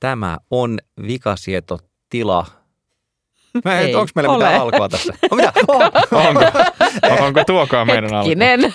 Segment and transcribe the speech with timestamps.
[0.00, 2.46] Tämä on vikasietotila.
[3.64, 4.44] Mä en, onko meillä ole.
[4.44, 5.12] mitään alkua tässä?
[5.30, 5.52] On mitä?
[5.68, 6.26] On.
[6.26, 6.44] Onko,
[7.24, 8.10] onko tuokaan meidän?
[8.14, 8.72] Hetkinen.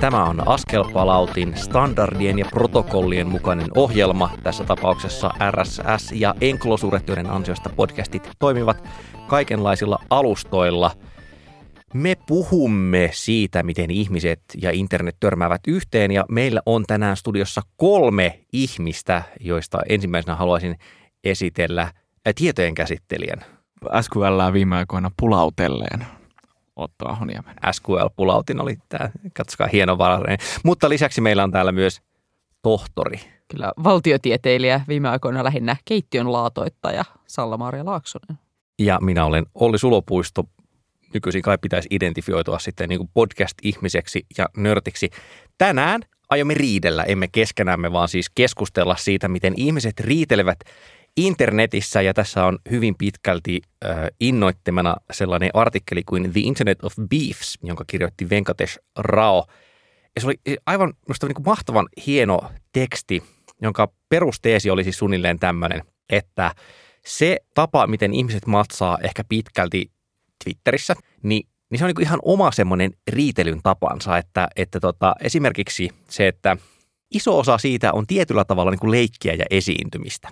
[0.00, 4.30] Tämä on Askelpalautin standardien ja protokollien mukainen ohjelma.
[4.42, 8.88] Tässä tapauksessa RSS ja Enclosure, joiden ansiosta podcastit toimivat
[9.26, 10.90] kaikenlaisilla alustoilla.
[11.94, 18.40] Me puhumme siitä, miten ihmiset ja internet törmäävät yhteen ja meillä on tänään studiossa kolme
[18.52, 20.76] ihmistä, joista ensimmäisenä haluaisin
[21.24, 21.92] esitellä äh,
[22.34, 23.44] tietojen käsittelijän.
[24.00, 26.06] SQL viime aikoina pulautelleen
[26.76, 27.56] Otto Ahoniemen.
[27.72, 30.38] SQL-pulautin oli tämä, katsokaa hienovarainen.
[30.64, 32.00] Mutta lisäksi meillä on täällä myös
[32.62, 33.20] tohtori.
[33.48, 38.38] Kyllä valtiotieteilijä viime aikoina lähinnä keittiön laatoittaja Salla-Maria Laaksonen.
[38.78, 40.44] Ja minä olen Olli Sulopuisto.
[41.16, 45.10] Nykyisin kai pitäisi identifioitua sitten niin kuin podcast-ihmiseksi ja nörtiksi.
[45.58, 50.58] Tänään aiomme riidellä, emme keskenämme, vaan siis keskustella siitä, miten ihmiset riitelevät
[51.16, 52.02] internetissä.
[52.02, 57.84] Ja tässä on hyvin pitkälti äh, innoittamana sellainen artikkeli kuin The Internet of Beefs, jonka
[57.86, 59.46] kirjoitti Venkatesh Rao.
[60.14, 63.22] Ja se oli aivan minusta niin kuin mahtavan hieno teksti,
[63.62, 66.54] jonka perusteesi oli siis suunnilleen tämmöinen, että
[67.06, 69.90] se tapa, miten ihmiset matsaa ehkä pitkälti
[70.46, 75.90] Twitterissä, niin, niin se on niin ihan oma semmoinen riitelyn tapansa, että, että tota, esimerkiksi
[76.08, 76.56] se, että
[77.10, 80.28] iso osa siitä on tietyllä tavalla niin kuin leikkiä ja esiintymistä.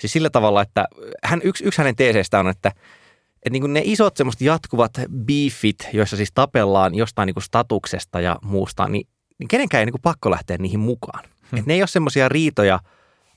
[0.00, 0.84] Siis sillä tavalla, että
[1.24, 4.92] hän, yksi, yksi hänen teeseistä on, että, että niin kuin ne isot semmoista jatkuvat
[5.26, 9.92] beefit, joissa siis tapellaan jostain niin kuin statuksesta ja muusta, niin, niin kenenkään ei niin
[9.92, 11.24] kuin pakko lähteä niihin mukaan.
[11.50, 11.58] Hmm.
[11.58, 12.80] Et ne ei ole semmoisia riitoja,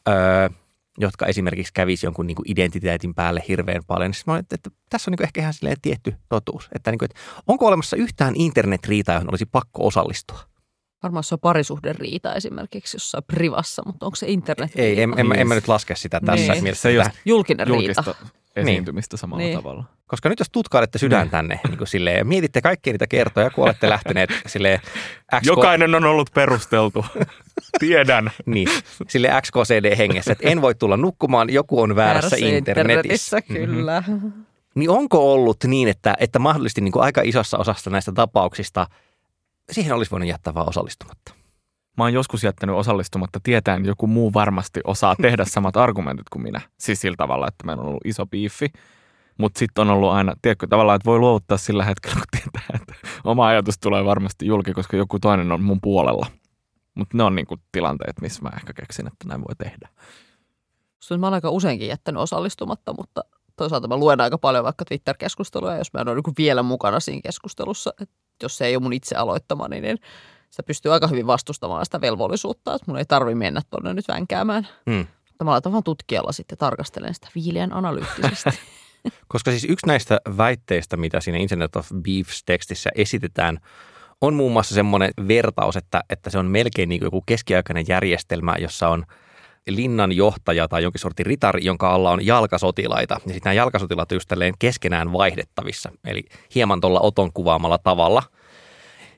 [0.09, 0.49] öö,
[1.00, 4.14] jotka esimerkiksi kävisi jonkun niin kuin identiteetin päälle hirveän paljon.
[4.14, 6.69] Siis mä olin, että, että tässä on niin kuin ehkä ihan silleen tietty totuus.
[6.75, 10.39] Että, niin kuin, että onko olemassa yhtään internetriitaa, johon olisi pakko osallistua?
[11.04, 15.27] Varmaan se on parisuhden riita esimerkiksi jossain privassa, mutta onko se internet Ei, en, en,
[15.27, 16.64] mä- en mä nyt laske sitä tässä Niin.
[16.64, 16.82] mielessä.
[16.82, 17.20] Se ei ole tähän.
[17.26, 18.15] Julkinen julkista
[18.55, 18.70] riita.
[18.71, 19.58] esiintymistä samalla Niin.
[19.58, 19.83] tavalla.
[20.08, 23.64] Koska nyt jos tutkailette sydän tänne niin kuin silleen, ja mietitte kaikkia niitä kertoja, kun
[23.64, 24.80] olette lähteneet silleen
[25.36, 27.05] XK, Jokainen on ollut perusteltu.
[27.80, 28.32] Tiedän.
[28.45, 28.67] niin,
[29.08, 33.42] sille XKCD-hengessä, että en voi tulla nukkumaan, joku on väärässä, internetissä.
[33.42, 34.04] Kyllä.
[34.76, 38.88] Niin onko ollut niin, että, että mahdollisesti niin kuin aika isossa osassa näistä tapauksista
[39.71, 41.33] siihen olisi voinut jättää vaan osallistumatta?
[41.99, 46.43] Mä oon joskus jättänyt osallistumatta tietäen, että joku muu varmasti osaa tehdä samat argumentit kuin
[46.43, 46.61] minä.
[46.77, 48.67] Siis sillä tavalla, että meillä on ollut iso biifi.
[49.37, 52.93] Mutta sitten on ollut aina, tiedätkö, tavallaan, että voi luovuttaa sillä hetkellä, kun tietää, että
[53.23, 56.27] oma ajatus tulee varmasti julki, koska joku toinen on mun puolella.
[56.95, 59.89] Mutta ne on niinku tilanteet, missä mä ehkä keksin, että näin voi tehdä.
[60.95, 63.21] Musta Mä oon aika useinkin jättänyt osallistumatta, mutta
[63.55, 67.21] toisaalta mä luen aika paljon vaikka Twitter-keskusteluja, jos mä en ole niin vielä mukana siinä
[67.23, 67.93] keskustelussa.
[68.02, 68.09] Et
[68.43, 69.98] jos se ei ole mun itse aloittamani, niin
[70.49, 74.67] sitä pystyy aika hyvin vastustamaan sitä velvollisuutta, että mun ei tarvi mennä tuonne nyt vänkäämään.
[74.89, 75.08] Hmm.
[75.27, 78.49] Mutta mä laitan vaan tutkijalla sitten tarkastelen sitä viileän analyyttisesti.
[79.27, 83.59] Koska siis yksi näistä väitteistä, mitä siinä Internet of Beefs-tekstissä esitetään,
[84.21, 88.55] on muun muassa semmoinen vertaus, että, että se on melkein niin kuin joku keskiaikainen järjestelmä,
[88.59, 89.05] jossa on
[89.67, 93.14] linnan johtaja tai jonkin sortin ritari, jonka alla on jalkasotilaita.
[93.14, 96.23] Ja sitten nämä jalkasotilaat on just keskenään vaihdettavissa, eli
[96.55, 98.23] hieman tuolla Oton kuvaamalla tavalla.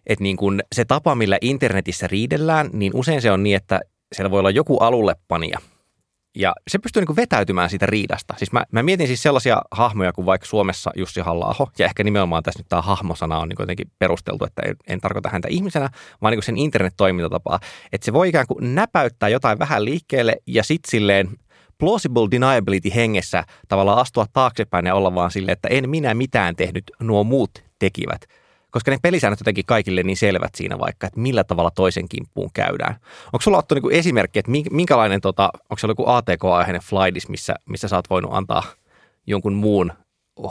[0.07, 3.79] Että niin kun se tapa, millä internetissä riidellään, niin usein se on niin, että
[4.15, 5.59] siellä voi olla joku alullepanija,
[6.35, 8.33] ja se pystyy niin vetäytymään siitä riidasta.
[8.37, 12.43] Siis mä, mä mietin siis sellaisia hahmoja kuin vaikka Suomessa Jussi halla ja ehkä nimenomaan
[12.43, 15.89] tässä nyt tämä hahmosana on niin jotenkin perusteltu, että en, en tarkoita häntä ihmisenä,
[16.21, 17.59] vaan niin sen internet-toimintatapaa.
[17.91, 21.29] Että se voi ikään kuin näpäyttää jotain vähän liikkeelle ja sitten silleen
[21.77, 26.83] plausible deniability hengessä tavallaan astua taaksepäin ja olla vaan silleen, että en minä mitään tehnyt,
[26.99, 28.21] nuo muut tekivät.
[28.71, 32.95] Koska ne pelisäännöt jotenkin kaikille niin selvät siinä vaikka, että millä tavalla toisen kimppuun käydään.
[33.25, 37.55] Onko sulla Otto niin esimerkki, että mink- minkälainen, tota, onko se joku ATK-aiheinen flightis, missä,
[37.69, 38.63] missä sä oot voinut antaa
[39.27, 39.91] jonkun muun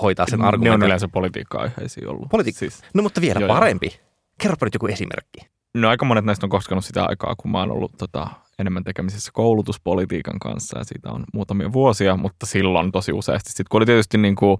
[0.02, 0.87] hoitaa sen Ne on argumentin?
[0.87, 2.28] yleensä politiikka-aiheisia ollut.
[2.28, 3.55] Politi- siis, No mutta vielä Joo, joo.
[3.55, 4.00] parempi.
[4.43, 5.40] Kerropa nyt joku esimerkki.
[5.75, 8.28] no aika monet näistä on koskenut sitä aikaa, kun mä oon ollut tota,
[8.58, 13.50] enemmän tekemisissä koulutuspolitiikan kanssa ja siitä on muutamia vuosia, mutta silloin tosi useasti.
[13.50, 14.58] Sitten kun oli tietysti niin kuin,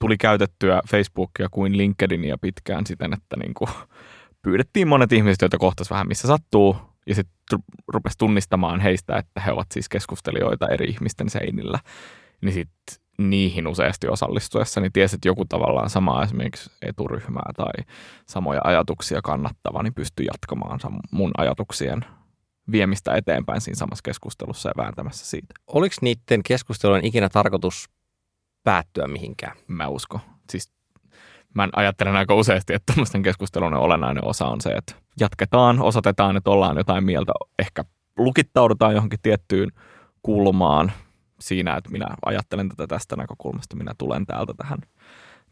[0.00, 3.70] tuli käytettyä Facebookia kuin LinkedInia pitkään siten, että niin kuin,
[4.42, 6.76] pyydettiin monet ihmiset, joita kohtas vähän missä sattuu,
[7.06, 7.58] ja sitten
[7.88, 11.78] rupesi tunnistamaan heistä, että he ovat siis keskustelijoita eri ihmisten seinillä.
[12.40, 17.84] Niin sitten niihin useasti osallistuessa, niin tiesi, että joku tavallaan samaa esimerkiksi eturyhmää tai
[18.26, 20.80] samoja ajatuksia kannattava, niin pystyy jatkamaan
[21.10, 22.04] mun ajatuksien
[22.72, 25.54] viemistä eteenpäin siinä samassa keskustelussa ja vääntämässä siitä.
[25.66, 27.88] Oliko niiden keskustelujen ikinä tarkoitus
[28.64, 29.56] päättyä mihinkään?
[29.68, 30.20] Mä uskon.
[30.50, 30.72] Siis
[31.54, 36.50] mä ajattelen aika useasti, että tämmöisten keskustelun olennainen osa on se, että jatketaan, osoitetaan, että
[36.50, 37.84] ollaan jotain mieltä, ehkä
[38.18, 39.70] lukittaudutaan johonkin tiettyyn
[40.22, 40.92] kulmaan
[41.40, 44.78] siinä, että minä ajattelen tätä tästä näkökulmasta, minä tulen täältä tähän,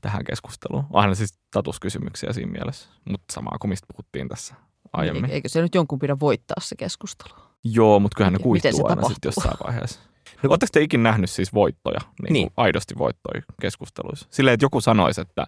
[0.01, 0.85] tähän keskusteluun.
[0.93, 4.55] Aina siis statuskysymyksiä siinä mielessä, mutta samaa kuin mistä puhuttiin tässä
[4.93, 5.31] aiemmin.
[5.31, 7.35] Eikö se nyt jonkun pidä voittaa se keskustelu?
[7.65, 10.01] Joo, mutta kyllähän ne kuihtuu aina sitten jossain vaiheessa.
[10.43, 12.51] No, Oletteko te ikinä nähnyt siis voittoja, niin, Niin.
[12.57, 14.29] aidosti voittoja keskusteluissa?
[14.31, 15.47] Silleen, että joku sanoisi, että,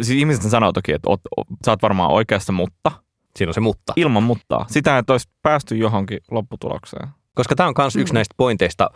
[0.00, 1.20] siis ihmiset sanoo toki, että oot,
[1.64, 2.92] sä oot varmaan oikeassa, mutta
[3.36, 3.92] Siinä on se mutta.
[3.96, 4.64] ilman mutta.
[4.68, 7.08] Sitä, että olisi päästy johonkin lopputulokseen.
[7.34, 8.00] Koska tämä on myös Mm.
[8.00, 8.90] yksi näistä pointeista,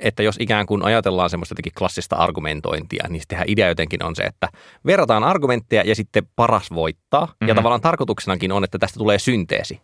[0.00, 4.22] että jos ikään kuin ajatellaan semmoista jotenkin klassista argumentointia, niin sittenhän idea jotenkin on se,
[4.22, 4.48] että
[4.86, 7.26] verrataan argumentteja ja sitten paras voittaa.
[7.26, 7.48] Mm-hmm.
[7.48, 9.80] Ja tavallaan tarkoituksenakin on, että tästä tulee synteesi.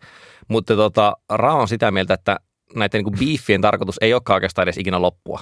[0.47, 2.37] Mutta tota, Ra on sitä mieltä, että
[2.75, 5.41] näiden niin biiffien tarkoitus ei olekaan oikeastaan edes ikinä loppua.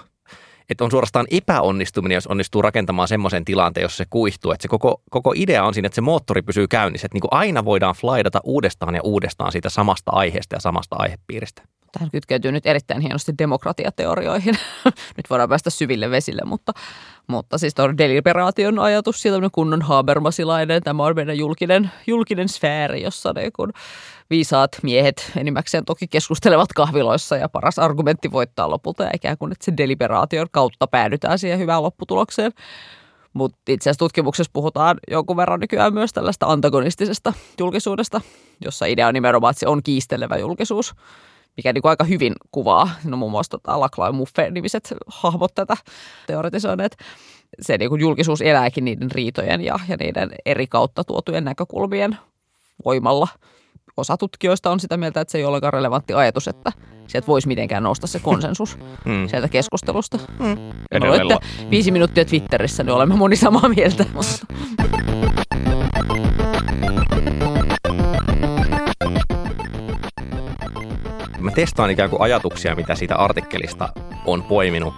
[0.70, 4.52] Että on suorastaan epäonnistuminen, jos onnistuu rakentamaan semmoisen tilanteen, jossa se kuihtuu.
[4.52, 7.06] Että se koko, koko idea on siinä, että se moottori pysyy käynnissä.
[7.06, 11.62] Että niin aina voidaan flaidata uudestaan ja uudestaan siitä samasta aiheesta ja samasta aihepiiristä.
[11.92, 14.56] Tähän kytkeytyy nyt erittäin hienosti demokratiateorioihin.
[15.18, 16.72] nyt voidaan päästä syville vesille, mutta,
[17.28, 23.34] mutta siis tuo deliberaation ajatus, siitä kunnon habermasilainen, tämä on meidän julkinen, julkinen sfääri, jossa
[23.34, 23.74] ne kun
[24.30, 29.66] viisaat miehet enimmäkseen toki keskustelevat kahviloissa ja paras argumentti voittaa lopulta ja ikään kuin, että
[29.66, 32.52] se deliberaation kautta päädytään siihen hyvään lopputulokseen.
[33.34, 38.22] Mutta itse asiassa tutkimuksessa puhutaan jonkun verran nykyään myös tällaista antagonistisesta julkisuudesta,
[38.66, 40.96] jossa idea on nimenomaan, että se on kiistelevä julkisuus,
[41.58, 42.90] mikä niin kuin aika hyvin kuvaa.
[43.04, 45.78] No muun muassa tota Laclau ja Muffe-nimiset hahmot tätä
[46.28, 46.98] teoretisoineet.
[47.62, 52.18] Se niin kuin julkisuus elääkin niiden riitojen ja, ja niiden eri kautta tuotujen näkökulmien
[52.86, 53.28] voimalla.
[53.98, 56.72] Osa tutkijoista on sitä mieltä, että se ei ole ollenkaan relevantti ajatus, että
[57.08, 59.28] sieltä voisi mitenkään nousta se konsensus Mm.
[59.28, 60.18] sieltä keskustelusta.
[60.40, 60.58] Mm.
[60.92, 64.06] Edelleen Olette viisi minuuttia Twitterissä, niin olemme moni samaa mieltä.
[64.14, 64.46] Mutta
[71.40, 73.90] Mä testaan ikään kuin ajatuksia, mitä siitä artikkelista
[74.26, 74.94] on poiminut.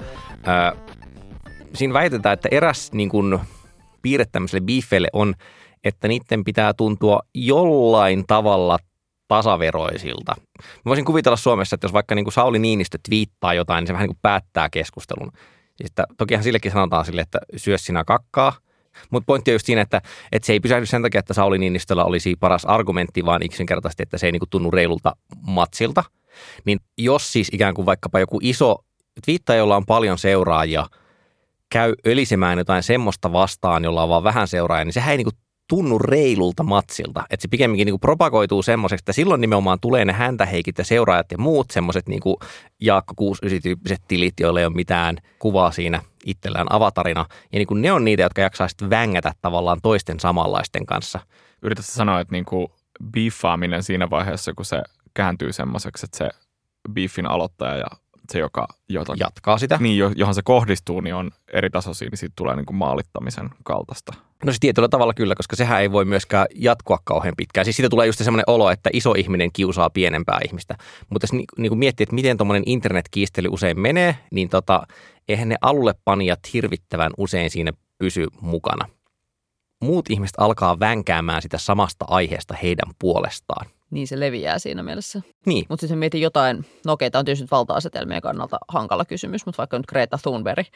[1.74, 3.40] Siinä väitetään, että eräs niin kuin,
[4.02, 5.34] piirre tämmöiselle biifeille on,
[5.84, 8.78] että niiden pitää tuntua jollain tavalla
[9.28, 10.36] tasaveroisilta.
[10.60, 13.94] Mä voisin kuvitella Suomessa, että jos vaikka niin kuin Sauli Niinistö twiittaa jotain, niin se
[13.94, 15.32] vähän niin kuin päättää keskustelun.
[15.76, 18.54] Siis että, tokihan sillekin sanotaan sille, että syö sinä kakkaa.
[19.10, 20.02] Mutta pointti on just siinä, että,
[20.32, 24.18] että se ei pysähdy sen takia, että Sauli Niinistöllä olisi paras argumentti, vaan yksinkertaisesti, että
[24.18, 26.04] se ei niin kuin tunnu reilulta matsilta.
[26.66, 28.76] Niin jos siis ikään kuin vaikkapa joku iso
[29.26, 30.86] twiittaja, jolla on paljon seuraajia,
[31.70, 36.00] käy ölisemään jotain semmoista vastaan, jolla on vaan vähän seuraajia, niin sehän ei niinku tunnu
[36.00, 37.24] reilulta matsilta.
[37.30, 41.38] Että se pikemminkin niinku propagoituu semmoiseksi, että silloin nimenomaan tulee ne häntäheikit ja seuraajat ja
[41.38, 42.40] muut semmoiset niinku
[42.82, 47.26] Jaakko 69-tyyppiset tilit, joilla ei ole mitään kuvaa siinä itsellään avatarina.
[47.54, 51.20] Ja niinku ne on niitä, jotka jaksaa sitten vängätä tavallaan toisten samanlaisten kanssa.
[51.62, 52.72] Yritätkö sanoa, että niinku
[53.12, 54.82] biiffaaminen siinä vaiheessa, kun se
[55.14, 56.30] kääntyy semmoiseksi, että se
[56.94, 57.88] biiffin aloittaja ja
[58.32, 59.78] se, joka, jota, Jatkaa sitä.
[59.82, 64.14] niin, jo- johon se kohdistuu, niin on eri tasoisia, niin siitä tulee niinku maalittamisen kaltaista.
[64.46, 67.66] No se tietyllä tavalla kyllä, koska sehän ei voi myöskään jatkua kauhean pitkään.
[67.66, 70.78] Siis siitä tulee just semmoinen olo, että iso ihminen kiusaa pienempää ihmistä.
[71.10, 74.88] Mutta jos ni, niin kuin miettii, että miten tuommoinen internetkiistely usein menee, niin tota,
[75.28, 78.90] eihän ne alulle panijat hirvittävän usein siinä pysy mukana.
[79.82, 83.66] Muut ihmiset alkaa vänkäämään sitä samasta aiheesta heidän puolestaan.
[83.92, 85.22] Niin se leviää siinä mielessä.
[85.46, 89.46] Niin, Mutta sitten mietin jotain, no okei, tämä on tietysti nyt valta-asetelmien kannalta hankala kysymys,
[89.46, 90.68] mutta vaikka nyt Greta Thunberg,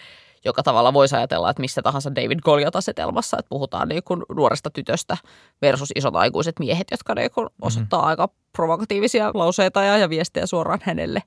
[0.45, 5.17] joka tavalla voisi ajatella, että missä tahansa David Goliath-asetelmassa, että puhutaan niin kuin nuoresta tytöstä
[5.61, 8.09] versus isot aikuiset miehet, jotka niin kuin osoittaa mm-hmm.
[8.09, 11.23] aika provokatiivisia lauseita ja, ja viestejä suoraan hänelle.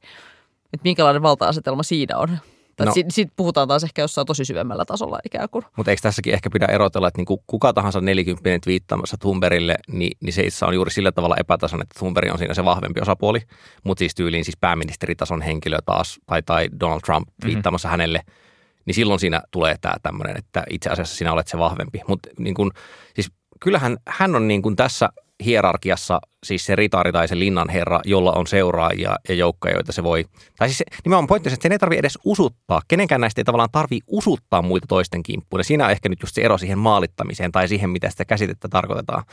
[0.72, 2.38] Että minkälainen valta-asetelma siinä on.
[2.78, 2.84] No.
[2.84, 2.92] No.
[2.94, 5.64] Siitä, siitä puhutaan taas ehkä jossain tosi syvemmällä tasolla ikään kuin.
[5.76, 10.16] mutta eikö tässäkin ehkä pidä erotella, että niin kuin kuka tahansa 40 twiittaamassa Thunbergille, niin,
[10.20, 13.40] niin se itse on juuri sillä tavalla epätasainen, että Thunberg on siinä se vahvempi osapuoli.
[13.84, 17.92] Mutta siis tyyliin siis pääministeritason henkilö taas, tai, tai Donald Trump twiittaamassa mm-hmm.
[17.92, 18.20] hänelle,
[18.86, 22.00] niin silloin siinä tulee tämä tämmöinen, että itse asiassa sinä olet se vahvempi.
[22.08, 22.70] Mutta niin kuin,
[23.14, 25.08] siis kyllähän hän on niin kuin tässä
[25.44, 30.24] hierarkiassa siis se ritaari tai se linnanherra, jolla on seuraajia ja joukkoja, joita se voi.
[30.58, 32.82] Tai siis nimenomaan pointti että sen ei tarvitse edes usuttaa.
[32.88, 35.60] Kenenkään näistä ei tavallaan tarvii usuttaa muita toisten kimppuun.
[35.60, 38.68] Ja siinä on ehkä nyt just se ero siihen maalittamiseen tai siihen, mitä sitä käsitettä
[38.68, 39.24] tarkoitetaan.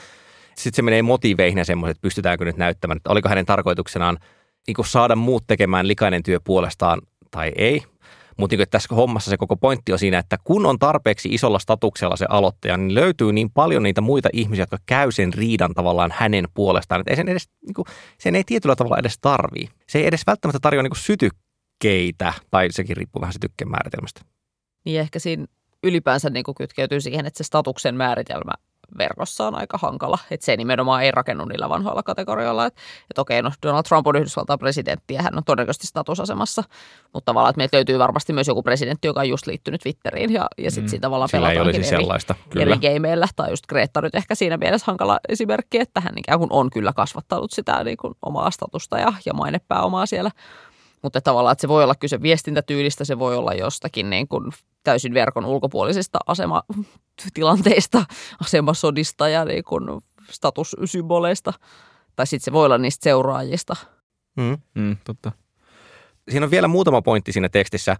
[0.55, 4.17] Sitten se menee motiveihin ja semmoiset, että pystytäänkö nyt näyttämään, että oliko hänen tarkoituksenaan
[4.67, 7.83] niin saada muut tekemään likainen työ puolestaan tai ei.
[8.41, 12.15] Mutta niin tässä hommassa se koko pointti on siinä, että kun on tarpeeksi isolla statuksella
[12.15, 16.47] se aloittaja, niin löytyy niin paljon niitä muita ihmisiä, jotka käy sen riidan tavallaan hänen
[16.53, 17.01] puolestaan.
[17.01, 17.85] Että ei sen, edes, niin kuin,
[18.17, 19.67] sen ei tietyllä tavalla edes tarvii.
[19.87, 24.21] Se ei edes välttämättä tarjoa niin sytykkeitä, tai sekin riippuu vähän sytykkeen määritelmästä.
[24.85, 25.45] Niin ehkä siinä
[25.83, 28.51] ylipäänsä niin kuin kytkeytyy siihen, että se statuksen määritelmä
[28.97, 30.17] verkossa on aika hankala.
[30.31, 32.65] Että se nimenomaan ei rakennu niillä vanhoilla kategorioilla.
[32.65, 32.81] Että
[33.11, 36.63] et okei, no Donald Trump on Yhdysvaltain presidentti ja hän on todennäköisesti statusasemassa.
[37.13, 40.47] Mutta tavallaan, että meiltä löytyy varmasti myös joku presidentti, joka on just liittynyt Twitteriin ja,
[40.57, 40.89] ja sitten mm.
[40.89, 42.65] siinä tavallaan Sillä ei olisi eri, sellaista, kyllä.
[42.65, 43.27] eri gameilla.
[43.35, 46.93] Tai just Greta nyt ehkä siinä mielessä hankala esimerkki, että hän ikään kuin on kyllä
[46.93, 50.31] kasvattanut sitä niin kuin omaa statusta ja, ja mainepääomaa siellä
[51.01, 54.51] mutta tavallaan, että se voi olla kyse viestintätyylistä, se voi olla jostakin niin kuin
[54.83, 58.05] täysin verkon ulkopuolisista asematilanteista,
[58.41, 59.83] asemasodista ja niin kuin
[60.29, 61.53] statussymboleista.
[62.15, 63.75] Tai sitten se voi olla niistä seuraajista.
[64.37, 64.57] Mm.
[64.75, 65.31] Mm, totta.
[66.29, 67.95] Siinä on vielä muutama pointti siinä tekstissä.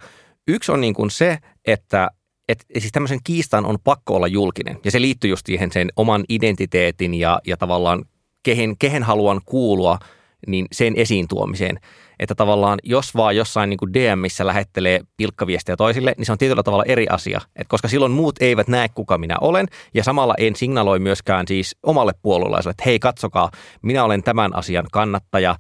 [0.48, 2.10] Yksi on niin kuin se, että
[2.50, 4.80] että siis tämmöisen kiistan on pakko olla julkinen.
[4.84, 8.06] Ja se liittyy just siihen sen oman identiteetin ja, ja tavallaan
[8.44, 10.00] kehen, kehen haluan kuulua,
[10.48, 11.80] niin sen esiin tuomiseen
[12.22, 16.64] että tavallaan jos vaan jossain niin kuin DMissä lähettelee pilkkaviestejä toisille, niin se on tietyllä
[16.64, 20.56] tavalla eri asia, Et koska silloin muut eivät näe, kuka minä olen, ja samalla en
[20.56, 25.56] signaloi myöskään siis omalle puolueelaiselle, että hei katsokaa, minä olen tämän asian kannattaja,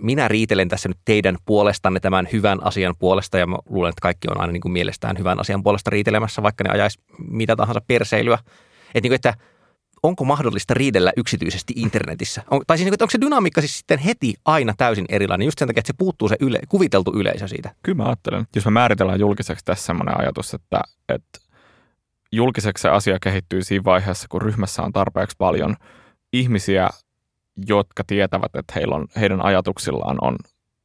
[0.00, 4.28] minä riitelen tässä nyt teidän puolestanne tämän hyvän asian puolesta, ja mä luulen, että kaikki
[4.30, 7.00] on aina niin kuin mielestään hyvän asian puolesta riitelemässä, vaikka ne ajaisi
[7.30, 8.38] mitä tahansa perseilyä.
[8.94, 9.34] Että, niin kuin, että
[10.06, 12.42] onko mahdollista riidellä yksityisesti internetissä?
[12.50, 15.80] On, tai siis, onko se dynamiikka siis sitten heti aina täysin erilainen, just sen takia,
[15.80, 17.74] että se puuttuu se yle, kuviteltu yleisö siitä?
[17.82, 21.38] Kyllä mä ajattelen, jos me määritellään julkiseksi tässä sellainen ajatus, että, että
[22.32, 25.76] julkiseksi se asia kehittyy siinä vaiheessa, kun ryhmässä on tarpeeksi paljon
[26.32, 26.88] ihmisiä,
[27.66, 30.36] jotka tietävät, että heillä on, heidän ajatuksillaan on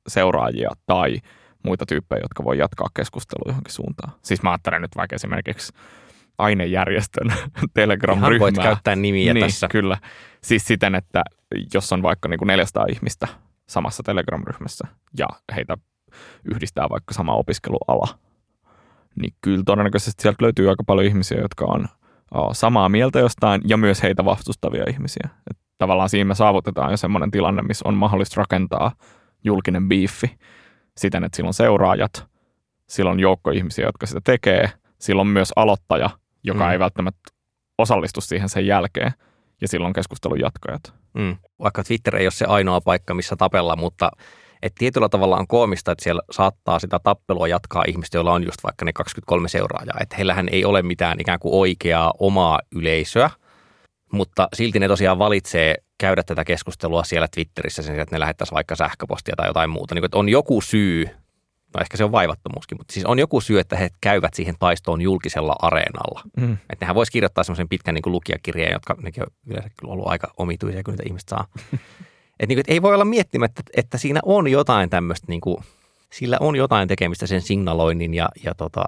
[0.08, 1.18] seuraajia tai
[1.64, 4.14] muita tyyppejä, jotka voi jatkaa keskustelua johonkin suuntaan.
[4.22, 5.74] Siis mä ajattelen nyt vaikka esimerkiksi
[6.42, 7.34] ainejärjestön
[7.74, 8.40] Telegram-ryhmää.
[8.40, 9.68] voit käyttää nimiä niin, tässä.
[9.68, 9.98] kyllä.
[10.44, 11.24] Siis siten, että
[11.74, 13.28] jos on vaikka niin kuin 400 ihmistä
[13.70, 15.78] samassa Telegram-ryhmässä ja heitä
[16.54, 18.08] yhdistää vaikka sama opiskeluala,
[19.22, 21.86] niin kyllä todennäköisesti sieltä löytyy aika paljon ihmisiä, jotka on
[22.52, 25.30] samaa mieltä jostain ja myös heitä vastustavia ihmisiä.
[25.52, 28.92] Et tavallaan siinä me saavutetaan jo semmoinen tilanne, missä on mahdollista rakentaa
[29.44, 30.38] julkinen biiffi
[30.98, 32.28] siten, että silloin seuraajat,
[32.88, 36.10] silloin joukko ihmisiä, jotka sitä tekee, silloin myös aloittaja,
[36.44, 36.72] joka mm.
[36.72, 37.32] ei välttämättä
[37.78, 39.12] osallistu siihen sen jälkeen,
[39.62, 40.94] ja silloin keskustelun jatkajat.
[41.14, 41.38] Mm.
[41.60, 44.12] Vaikka Twitter ei ole se ainoa paikka, missä tapella, mutta
[44.62, 48.64] et tietyllä tavalla on koomista, että siellä saattaa sitä tappelua jatkaa ihmistä, joilla on just
[48.64, 49.98] vaikka ne 23 seuraajaa.
[50.00, 53.30] Että heillähän ei ole mitään ikään kuin oikeaa omaa yleisöä,
[54.12, 58.76] mutta silti ne tosiaan valitsee käydä tätä keskustelua siellä Twitterissä sen, että ne lähettäisiin vaikka
[58.76, 59.96] sähköpostia tai jotain muuta.
[59.96, 61.10] Niin, että on joku syy
[61.76, 65.02] no ehkä se on vaivattomuuskin, mutta siis on joku syy, että he käyvät siihen taistoon
[65.02, 66.22] julkisella areenalla.
[66.38, 66.54] Mm.
[66.54, 70.08] Että nehän voisi kirjoittaa semmoisen pitkän niin kuin lukijakirjeen, jotka nekin on yleensä kyllä ollut
[70.08, 71.48] aika omituisia, kun niitä ihmiset saa.
[72.40, 75.42] että niin kuin, että ei voi olla miettimättä, että, että siinä on jotain tämmöistä, niin
[75.42, 75.58] kuin,
[76.14, 78.84] sillä on jotain tekemistä sen signaloinnin ja, ja tota,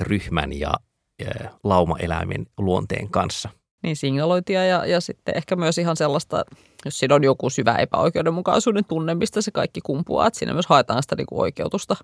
[0.00, 0.74] ryhmän ja,
[1.18, 3.50] ja laumaeläimen luonteen kanssa–
[3.84, 6.44] niin signalointia ja, ja sitten ehkä myös ihan sellaista,
[6.84, 11.02] jos siinä on joku syvä epäoikeudenmukaisuuden tunne, mistä se kaikki kumpuaa, että siinä myös haetaan
[11.02, 11.96] sitä niin kuin oikeutusta.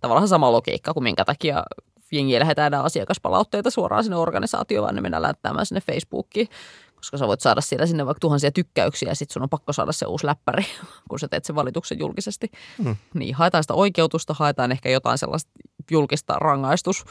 [0.00, 1.64] Tavallaan sama logiikka kuin minkä takia
[2.12, 6.48] jengiä lähetään asiakaspalautteita suoraan sinne organisaatioon, vaan ne mennään lähettämään sinne Facebookiin,
[6.94, 9.92] koska sä voit saada siellä sinne vaikka tuhansia tykkäyksiä ja sitten sun on pakko saada
[9.92, 10.66] se uusi läppäri,
[11.08, 12.50] kun sä teet sen valituksen julkisesti.
[12.84, 12.96] Hmm.
[13.14, 15.50] Niin haetaan sitä oikeutusta, haetaan ehkä jotain sellaista
[15.90, 17.04] julkista rangaistus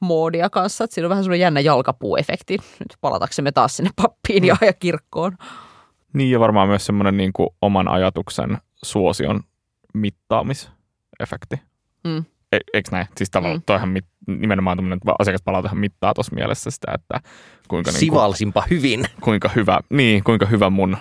[0.00, 0.84] moodia kanssa.
[0.84, 2.58] Että siinä on vähän semmoinen jännä jalkapuuefekti.
[2.78, 5.36] Nyt palataksemme taas sinne pappiin ja, ja kirkkoon.
[6.12, 9.40] Niin ja varmaan myös semmoinen niin kuin oman ajatuksen suosion
[9.94, 11.60] mittaamisefekti.
[12.04, 12.24] Mm.
[12.52, 13.06] E- eikö näin?
[13.16, 13.62] Siis tavallaan mm.
[13.66, 17.20] toihan mit, nimenomaan tämmöinen asiakaspalautehan mittaa tuossa mielessä sitä, että
[17.68, 17.92] kuinka...
[17.92, 19.04] Sivalsinpa niin kuin, hyvin.
[19.20, 20.96] Kuinka hyvä, niin, kuinka hyvä mun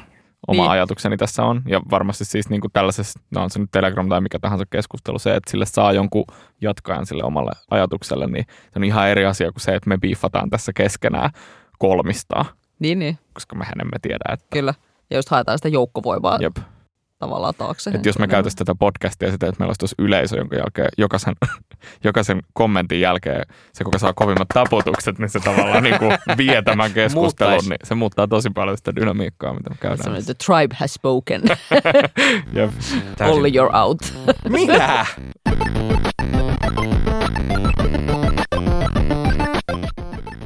[0.48, 0.72] oma niin.
[0.72, 1.62] ajatukseni tässä on.
[1.68, 5.20] Ja varmasti siis niin kuin tällaisessa, no on se nyt Telegram tai mikä tahansa keskustelu,
[5.20, 6.26] se, että sille saa jonkun
[6.62, 10.50] jatkajan sille omalle ajatukselle, niin se on ihan eri asia kuin se, että me biifataan
[10.50, 11.30] tässä keskenään
[11.80, 12.46] kolmistaa.
[12.80, 13.18] Niin, niin.
[13.34, 14.46] Koska mehän emme tiedä, että...
[14.50, 14.74] Kyllä.
[15.10, 16.38] Ja just haetaan sitä joukkovoimaa.
[16.42, 16.58] Jep
[17.20, 17.90] tavallaan taakse.
[17.90, 21.34] Että jos me käytäisiin tätä podcastia sitä, että meillä olisi yleisö, jonka jälkeen jokaisen,
[22.04, 26.92] jokaisen kommentin jälkeen se, kuka saa kovimmat taputukset, niin se tavallaan niin kuin vie tämän
[27.00, 30.26] keskustelun, niin se muuttaa tosi paljon sitä dynamiikkaa, mitä me käydään.
[30.26, 31.42] The tribe has spoken.
[32.56, 32.72] yep.
[33.22, 33.98] Only you're out.
[34.50, 35.06] Minä?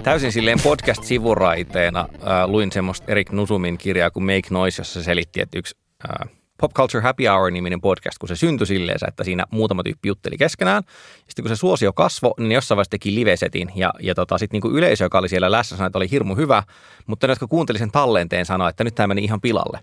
[0.04, 5.42] Täysin silleen podcast-sivuraiteena äh, luin semmoista Erik Nusumin kirjaa kuin Make Noise, jossa se selitti,
[5.42, 5.78] että yksi
[6.10, 6.30] äh,
[6.64, 10.84] Pop Culture Happy Hour-niminen podcast, kun se syntyi silleen, että siinä muutama tyyppi jutteli keskenään.
[11.28, 14.76] Sitten kun se suosio kasvoi, niin jossain vaiheessa teki live-setin ja, ja tota, sitten niin
[14.76, 16.64] yleisö, joka oli siellä läsnä, sanoi, että oli hirmu hyvä,
[17.08, 19.80] mutta ne, jotka kuunteli sen tallenteen, sanoi, että nyt tämä meni ihan pilalle.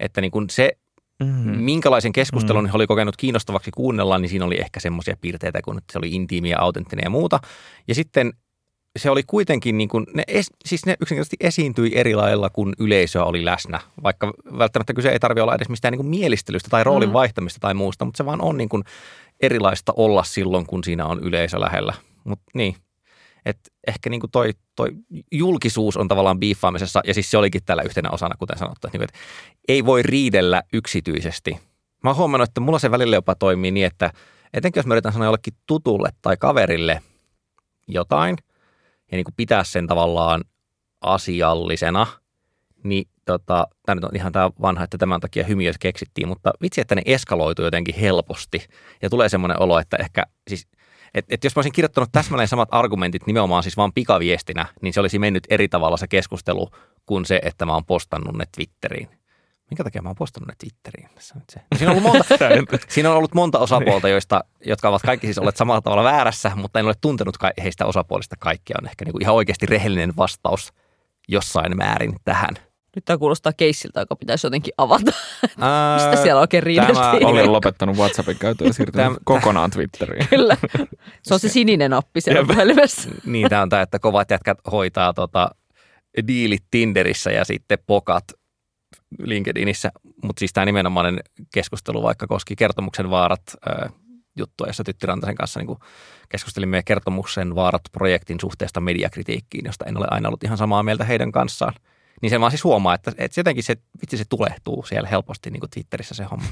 [0.00, 0.72] Että niin kuin se,
[1.24, 1.58] mm-hmm.
[1.58, 2.72] minkälaisen keskustelun mm-hmm.
[2.72, 6.58] he oli kokenut kiinnostavaksi kuunnella, niin siinä oli ehkä semmoisia piirteitä, kun se oli intiimiä,
[6.58, 7.40] autenttinen ja muuta.
[7.88, 8.32] Ja sitten
[8.98, 13.24] se oli kuitenkin, niin kuin, ne es, siis ne yksinkertaisesti esiintyi eri lailla, kun yleisöä
[13.24, 13.80] oli läsnä.
[14.02, 17.12] Vaikka välttämättä kyse ei tarvitse olla edes mistään niin kuin mielistelystä tai roolin mm.
[17.12, 18.82] vaihtamista tai muusta, mutta se vaan on niin kuin
[19.40, 21.94] erilaista olla silloin, kun siinä on yleisö lähellä.
[22.24, 22.76] Mutta niin,
[23.46, 24.90] et ehkä niin kuin toi, toi
[25.32, 29.00] julkisuus on tavallaan biiffaamisessa, ja siis se olikin tällä yhtenä osana, kuten sanottu, että, niin
[29.00, 29.18] kuin, että
[29.68, 31.58] ei voi riidellä yksityisesti.
[32.02, 34.10] Mä oon huomannut, että mulla se välillä jopa toimii niin, että
[34.54, 37.02] etenkin jos mä yritän sanoa jollekin tutulle tai kaverille
[37.88, 38.36] jotain,
[39.12, 40.44] ja niin kuin pitää sen tavallaan
[41.00, 42.06] asiallisena,
[42.84, 46.80] niin tota, tämä nyt on ihan tämä vanha, että tämän takia hymiöt keksittiin, mutta vitsi,
[46.80, 48.66] että ne eskaloituu jotenkin helposti.
[49.02, 50.68] Ja tulee semmoinen olo, että ehkä siis–
[51.14, 55.00] et, et jos mä olisin kirjoittanut täsmälleen samat argumentit nimenomaan siis vaan pikaviestinä, niin se
[55.00, 56.68] olisi mennyt eri tavalla se keskustelu
[57.06, 59.08] kuin se, että mä oon postannut ne Twitteriin.
[59.72, 61.08] Minkä takia mä oon postannut ne Twitteriin?
[61.76, 62.24] Siinä, on ollut monta,
[62.94, 66.78] siinä on ollut monta osapuolta, joista, jotka ovat kaikki siis olleet samalla tavalla väärässä, mutta
[66.78, 68.76] en ole tuntenut heistä osapuolista kaikkia.
[68.82, 70.72] On ehkä niin kuin ihan oikeasti rehellinen vastaus
[71.28, 72.54] jossain määrin tähän.
[72.96, 75.12] Nyt tämä kuulostaa keissiltä, joka pitäisi jotenkin avata.
[75.58, 77.26] Ää, Mistä siellä oikein riideltiin?
[77.26, 79.16] Oli lopettanut WhatsAppin käytön ja siirtynyt Täm...
[79.24, 80.28] kokonaan Twitteriin.
[80.28, 80.56] Kyllä.
[81.22, 83.10] Se on se sininen nappi siellä puhelimessa.
[83.26, 85.50] niin, tämä on tämä, että kovat jätkät hoitaa tota,
[86.26, 88.24] diilit Tinderissä ja sitten pokat
[89.18, 89.92] LinkedInissä.
[90.22, 91.20] Mutta siis tämä nimenomainen
[91.54, 93.90] keskustelu vaikka koski kertomuksen vaarat ää,
[94.36, 95.78] juttua, jossa Tytti Rantasen kanssa niin
[96.28, 101.32] keskustelimme kertomuksen vaarat projektin suhteesta mediakritiikkiin, josta en ole aina ollut ihan samaa mieltä heidän
[101.32, 101.74] kanssaan–
[102.22, 105.60] niin sen vaan siis huomaa, että, että jotenkin se, vitsi se tulehtuu siellä helposti niin
[105.60, 106.46] kuin Twitterissä se homma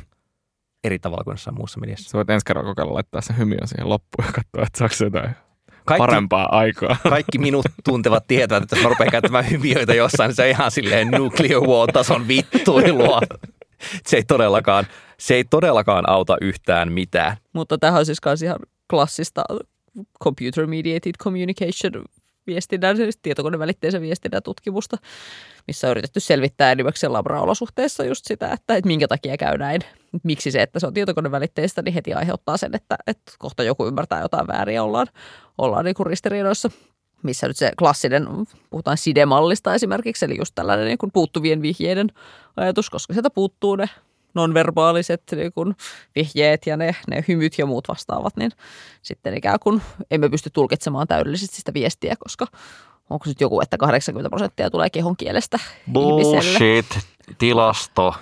[0.84, 2.10] eri tavalla kuin jossain muussa mediassa.
[2.10, 5.36] Sä voit ensi kerralla kokeilla laittaa se hymiön siihen loppuun ja katsoa, että saako jotain
[5.90, 6.96] kaikki, parempaa aikaa.
[7.08, 10.70] Kaikki minut tuntevat tietävät, että jos mä rupean käyttämään hymiöitä jossain, niin se on ihan
[10.70, 13.20] silleen nuclear war-tason vittuilua.
[14.06, 14.86] Se ei todellakaan,
[15.18, 17.36] se ei todellakaan auta yhtään mitään.
[17.52, 18.58] Mutta tämä on siis ihan
[18.90, 19.44] klassista
[20.24, 22.04] computer mediated communication
[22.46, 24.96] viestinnän, siis tietokonevälitteisen viestinnän tutkimusta,
[25.66, 29.80] missä on yritetty selvittää enimmäkseen labraolosuhteissa just sitä, että, että minkä takia käy näin.
[30.22, 34.20] Miksi se, että se on tietokonevälitteistä, niin heti aiheuttaa sen, että, että kohta joku ymmärtää
[34.20, 35.06] jotain väärin ja ollaan,
[35.58, 36.70] ollaan niin ristiriidoissa
[37.22, 38.26] missä nyt se klassinen,
[38.70, 42.08] puhutaan sidemallista esimerkiksi, eli just tällainen niin kuin puuttuvien vihjeiden
[42.56, 43.88] ajatus, koska sieltä puuttuu ne
[44.34, 45.74] nonverbaaliset niin kun
[46.14, 48.50] vihjeet ja ne, ne hymyt ja muut vastaavat, niin
[49.02, 52.46] sitten ikään kuin emme pysty tulkitsemaan täydellisesti sitä viestiä, koska
[53.10, 55.58] onko nyt joku, että 80 prosenttia tulee kehon kielestä
[55.92, 57.02] Bullshit, ihmiselle.
[57.38, 58.14] Tilasto.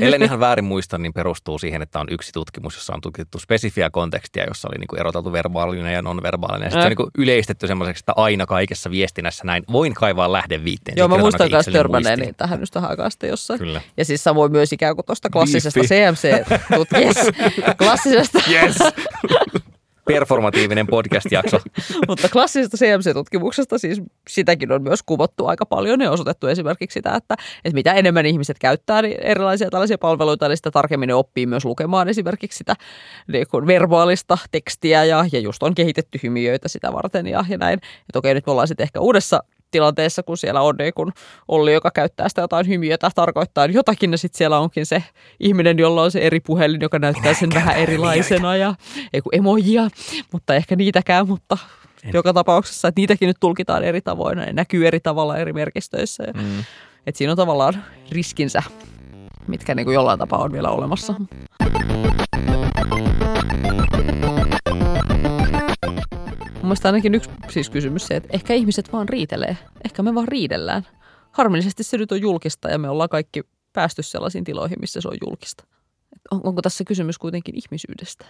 [0.00, 3.90] Ellen ihan väärin muista, niin perustuu siihen, että on yksi tutkimus, jossa on tutkittu spesifiä
[3.90, 6.66] kontekstia, jossa oli niinku eroteltu verbaalinen ja nonverbaalinen.
[6.66, 9.64] Ja sitten se on niinku yleistetty semmoiseksi, että aina kaikessa viestinnässä näin.
[9.72, 10.98] Voin kaivaa lähdeviitteen.
[10.98, 13.58] Joo, mä muistan myös törmänneeni tähän just tähän aikaan jossain.
[13.58, 13.80] Kyllä.
[13.96, 17.32] Ja siis samoin myös ikään kuin tuosta klassisesta CMC-tutkijasta.
[17.82, 18.40] klassisesta.
[18.50, 18.78] Yes
[20.04, 21.58] performatiivinen podcast-jakso.
[22.08, 27.34] Mutta klassisesta CMC-tutkimuksesta siis sitäkin on myös kuvottu aika paljon ja osoitettu esimerkiksi sitä, että,
[27.64, 31.64] että mitä enemmän ihmiset käyttää niin erilaisia tällaisia palveluita, niin sitä tarkemmin ne oppii myös
[31.64, 32.74] lukemaan esimerkiksi sitä
[33.32, 37.78] niin kuin verbaalista tekstiä ja, ja just on kehitetty hymiöitä sitä varten ja, ja näin.
[38.00, 39.40] Että okei, nyt me ollaan sitten ehkä uudessa
[39.74, 41.12] tilanteessa, kun siellä on niin kun
[41.48, 45.02] Olli, joka käyttää sitä jotain hymiötä tarkoittaa jotakin, ja sitten siellä onkin se
[45.40, 48.74] ihminen, jolla on se eri puhelin, joka näyttää sen vähän erilaisena, ja
[49.12, 49.88] ei kun emojia,
[50.32, 51.58] mutta ehkä niitäkään, mutta
[52.04, 52.10] en.
[52.14, 56.24] joka tapauksessa, että niitäkin nyt tulkitaan eri tavoin, ne näkyy eri tavalla eri merkistöissä.
[56.24, 56.64] Ja, mm.
[57.06, 58.62] Että siinä on tavallaan riskinsä,
[59.48, 61.14] mitkä niin kuin jollain tapaa on vielä olemassa.
[61.88, 62.03] Mun
[66.74, 69.56] mielestä ainakin yksi siis kysymys se, että ehkä ihmiset vaan riitelee.
[69.84, 70.86] Ehkä me vaan riidellään.
[71.32, 75.16] Harmillisesti se nyt on julkista ja me ollaan kaikki päästy sellaisiin tiloihin, missä se on
[75.26, 75.64] julkista.
[76.30, 78.24] On, onko tässä kysymys kuitenkin ihmisyydestä?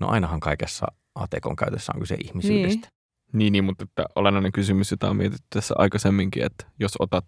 [0.00, 2.88] No ainahan kaikessa ATKn käytössä on kyse ihmisyydestä.
[2.88, 7.24] Niin, niin, niin mutta että olennainen kysymys, jota on mietitty tässä aikaisemminkin, että jos otat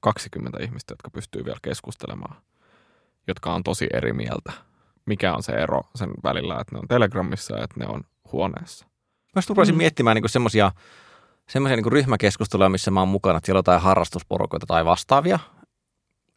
[0.00, 2.36] 20 ihmistä, jotka pystyy vielä keskustelemaan,
[3.28, 4.52] jotka on tosi eri mieltä,
[5.06, 8.93] mikä on se ero sen välillä, että ne on Telegramissa ja että ne on huoneessa?
[9.34, 9.78] Mä rupesin mm.
[9.78, 10.72] miettimään niin semmoisia
[11.48, 15.38] semmoisia niin ryhmäkeskusteluja, missä mä oon mukana, että siellä on jotain harrastusporukoita tai vastaavia.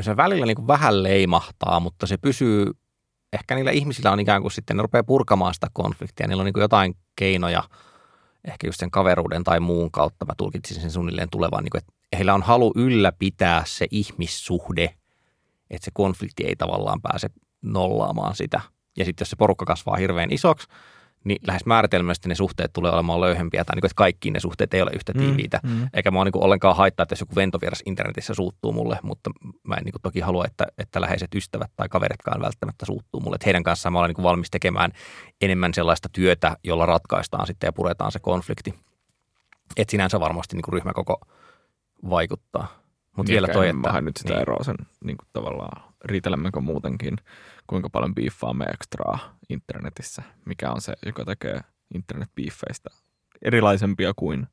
[0.02, 2.72] Se välillä niin vähän leimahtaa, mutta se pysyy,
[3.34, 6.28] ehkä niillä ihmisillä on ikään kuin sitten, ne rupeaa purkamaan sitä konfliktia.
[6.28, 7.64] Niillä on niin jotain keinoja,
[8.48, 11.94] ehkä just sen kaveruuden tai muun kautta, mä tulkitsin sen suunnilleen tulevan, niin kuin, että
[12.18, 14.84] heillä on halu ylläpitää se ihmissuhde,
[15.70, 17.30] että se konflikti ei tavallaan pääse
[17.62, 18.62] nollaamaan sitä.
[18.98, 20.68] Ja sitten jos se porukka kasvaa hirveän isoksi,
[21.24, 24.74] niin lähes määritelmästi ne suhteet tulee olemaan löyhempiä, tai niin kuin, että kaikki ne suhteet
[24.74, 25.60] ei ole yhtä mm, tiiviitä.
[25.64, 25.90] Mm, mm.
[25.94, 29.30] Eikä mua niin kuin ollenkaan haittaa, että jos joku ventovieras internetissä suuttuu mulle, mutta
[29.64, 33.36] mä en niin kuin toki halua, että, että läheiset ystävät tai kaveritkaan välttämättä suuttuu mulle.
[33.36, 34.92] Että heidän kanssaan mä olen niin kuin valmis tekemään
[35.42, 38.74] enemmän sellaista työtä, jolla ratkaistaan sitten ja puretaan se konflikti.
[39.78, 41.22] että sinänsä varmasti niin kuin ryhmäkoko
[42.10, 42.88] vaikuttaa.
[43.18, 44.02] Mutta vielä toi, että...
[44.02, 44.42] Nyt sitä niin.
[44.42, 47.16] eroa sen niin kuin tavallaan, riitelemmekö muutenkin,
[47.68, 51.60] kuinka paljon biiffaamme ekstraa internetissä, mikä on se, joka tekee
[51.94, 52.90] internet-biiffeistä
[53.42, 54.48] erilaisempia kuin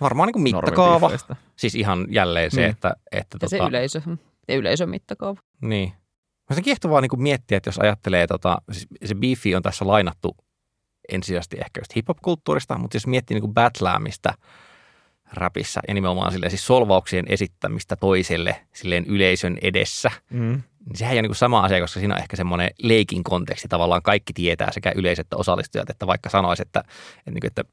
[0.00, 1.10] Varmaan niin kuin mittakaava.
[1.56, 2.70] Siis ihan jälleen se, Niin.
[2.70, 2.94] että...
[3.12, 4.02] että Ja se tota, yleisö,
[4.48, 5.40] ja yleisön mittakaava.
[5.60, 5.92] Niin.
[6.50, 9.86] Mä se kiehtovaa niin kuin miettiä, että jos ajattelee, tota, siis se beefi on tässä
[9.86, 10.36] lainattu
[11.12, 14.34] ensisijaisesti ehkä just hip-hop-kulttuurista, mutta jos miettii niin kuin battleamista
[15.32, 20.62] rapissa ja nimenomaan silleen, siis solvauksien esittämistä toiselle silleen yleisön edessä, Mm.
[20.86, 23.68] Niin sehän ei ole niin kuin sama asia, koska siinä on ehkä semmoinen leikin konteksti.
[23.68, 26.80] Tavallaan kaikki tietää sekä yleisö että osallistujat, että vaikka sanoisi, että,
[27.18, 27.64] että, niin kuin, että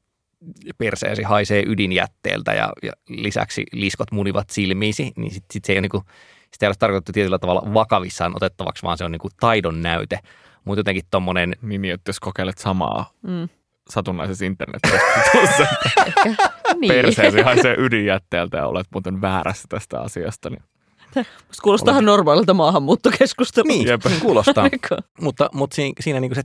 [0.78, 5.80] perseesi haisee ydinjätteeltä ja, ja lisäksi liskot munivat silmiisi, niin sitten sit se ei ole
[5.80, 6.04] niin kuin,
[6.52, 10.18] sitä ei ole tarkoitettu tietyllä tavalla vakavissaan otettavaksi, vaan se on niin kuin taidon näyte.
[10.64, 13.48] Mutta jotenkin tommonen, Niin, niin, että jos kokeilet samaa Mm.
[13.90, 14.44] satunnaisessa
[16.06, 16.36] Ehkä.
[16.80, 16.88] niin.
[16.88, 20.62] perseesi haisee ydinjätteeltä ja olet muuten väärässä tästä asiasta, niin
[21.16, 23.74] Musta Kuulostaa ihan normaalilta maahanmuuttokeskustelulta.
[23.74, 24.02] niin, Jep.
[24.22, 24.68] kuulostaa.
[25.20, 26.42] Mutta, mutta siinä, siinä niin kuin se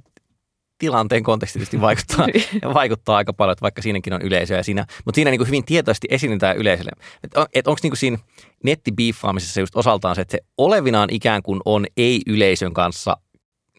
[0.78, 2.44] tilanteen konteksti tietysti vaikuttaa, Niin.
[2.74, 4.58] vaikuttaa aika paljon, että vaikka siinäkin on yleisöä.
[4.58, 6.92] ja Siinä, mutta siinä niin kuin hyvin tietoisesti esitetään yleisölle.
[7.24, 8.18] Että on, et onko niin siinä
[8.64, 13.18] nettibiiffaamisessa just osaltaan se, että se olevinaan ikään kuin on ei-yleisön kanssa,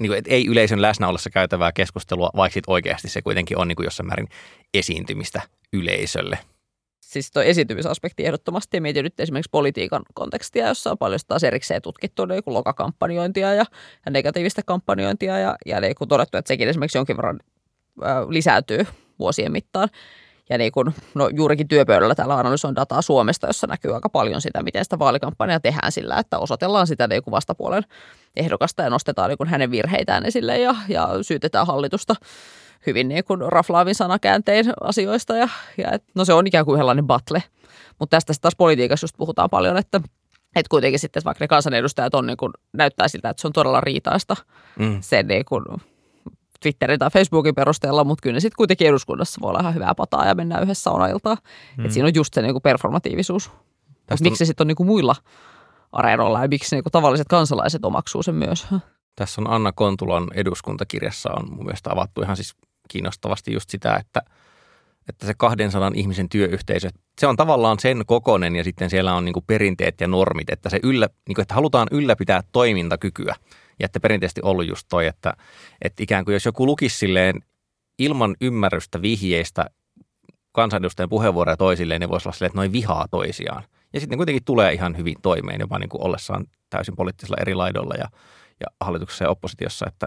[0.01, 3.77] niin kuin, että ei-yleisön läsnä ollessa käytävää keskustelua, vaikka sit oikeasti se kuitenkin on niin
[3.77, 4.29] kuin jossain määrin
[4.75, 5.43] esiintymistä
[5.73, 6.39] yleisölle.
[7.05, 8.81] Siis tuo esiintymisaspekti ehdottomasti.
[8.81, 13.65] Mietin nyt esimerkiksi politiikan kontekstia, jossa on paljon taas erikseen tutkittu niin kuin lokakampanjointia ja,
[14.07, 15.39] ja negatiivista kampanjointia.
[15.39, 17.41] Ja, ja niin kuin todettu, että sekin esimerkiksi jonkin verran
[18.03, 18.87] ö, lisääntyy
[19.19, 19.89] vuosien mittaan.
[20.51, 24.63] Ja niin kuin, no juurikin työpöydällä täällä analysoin dataa Suomesta, jossa näkyy aika paljon sitä,
[24.63, 27.83] miten sitä vaalikampanjaa tehdään sillä, että osoitellaan sitä niin kuin vastapuolen
[28.37, 32.15] ehdokasta ja nostetaan niin kuin hänen virheitään esille ja, ja syytetään hallitusta
[32.87, 35.37] hyvin niin kuin raflaavin sanakääntein asioista.
[35.37, 37.43] Ja, ja et, no se on ikään kuin yhdenlainen battle.
[37.99, 40.01] Mutta tästä taas politiikassa just puhutaan paljon, että
[40.57, 43.81] että kuitenkin sitten vaikka ne kansanedustajat on niin kuin, näyttää siltä, että se on todella
[43.81, 44.37] riitaista
[44.79, 44.99] Mm.
[45.01, 45.65] sen niin kuin
[46.61, 50.27] Twitterin tai Facebookin perusteella, mutta kyllä ne sitten kuitenkin eduskunnassa voi olla ihan hyvää pataa
[50.27, 51.37] ja mennään yhdessä saunailtaan.
[51.77, 51.85] Mm.
[51.85, 53.51] Että siinä on just se niin kuin performatiivisuus.
[54.07, 55.17] Tästä miksi se on, sitten on niin kuin muilla
[55.93, 58.67] areenoilla ja miksi niin kuin tavalliset kansalaiset omaksuu sen myös?
[59.17, 62.55] Tässä on Anna Kontulan eduskuntakirjassa on mun mielestä avattu ihan siis
[62.89, 64.23] kiinnostavasti just sitä, että,
[65.09, 69.33] että se 200 ihmisen työyhteisö, se on tavallaan sen kokonen ja sitten siellä on niin
[69.33, 73.35] kuin perinteet ja normit, että, se yllä, niin kuin, että halutaan ylläpitää toimintakykyä.
[73.81, 75.35] Ja että perinteisesti ollut just toi, että,
[75.83, 77.41] että ikään kuin jos joku lukisi silleen
[77.99, 79.71] ilman ymmärrystä vihjeistä
[80.53, 83.63] kansanedustajien puheenvuoroja toisilleen, niin voisi olla silleen, että noin vihaa toisiaan.
[83.93, 87.95] Ja sitten kuitenkin tulee ihan hyvin toimeen, jopa niin kuin ollessaan täysin poliittisella eri laidolla
[87.95, 88.09] ja,
[88.65, 90.07] ja hallituksessa ja oppositiossa, että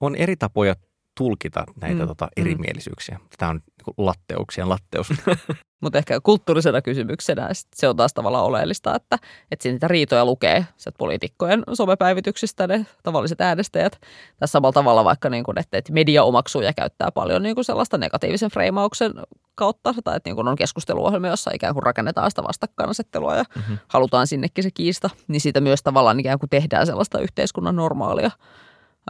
[0.00, 0.76] on eri tapoja
[1.18, 2.42] tulkita näitä Mm, tota, mm.
[2.42, 3.20] erimielisyyksiä.
[3.38, 5.08] Tämä on niin latteuksien latteus.
[5.82, 9.18] Mutta ehkä kulttuurisena kysymyksenä se on taas tavallaan oleellista, että,
[9.50, 14.00] että siinä niitä riitoja lukee sieltä poliitikkojen somepäivityksistä ne tavalliset äänestäjät.
[14.38, 17.64] Tässä samalla tavalla vaikka, niin kuin, että, että media omaksuu ja käyttää paljon niin kuin
[17.64, 19.12] sellaista negatiivisen freimauksen
[19.54, 23.78] kautta, tai että niin kuin on keskusteluohjelmia, jossa ikään kuin rakennetaan sitä vastakkainasettelua ja mm-hmm.
[23.88, 28.30] halutaan sinnekin se kiista, niin siitä myös tavallaan ikään kuin tehdään sellaista yhteiskunnan normaalia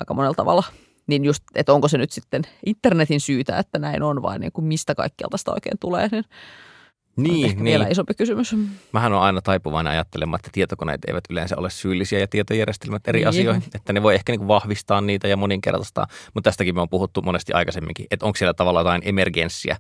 [0.01, 0.65] aika monella tavalla.
[1.07, 4.65] Niin just, että onko se nyt sitten internetin syytä, että näin on, vai niin kuin
[4.65, 6.09] mistä kaikkialta sitä oikein tulee,
[7.17, 7.65] niin, niin, ehkä niin.
[7.65, 8.57] vielä isompi kysymys.
[8.93, 13.29] Mähän on aina taipuvainen ajattelemaan, että tietokoneet eivät yleensä ole syyllisiä ja tietojärjestelmät eri Niin.
[13.29, 13.63] asioihin.
[13.75, 16.07] Että ne voi ehkä niin vahvistaa niitä ja moninkertaistaa.
[16.35, 19.77] Mutta tästäkin me on puhuttu monesti aikaisemminkin, että onko siellä tavallaan jotain emergenssiä.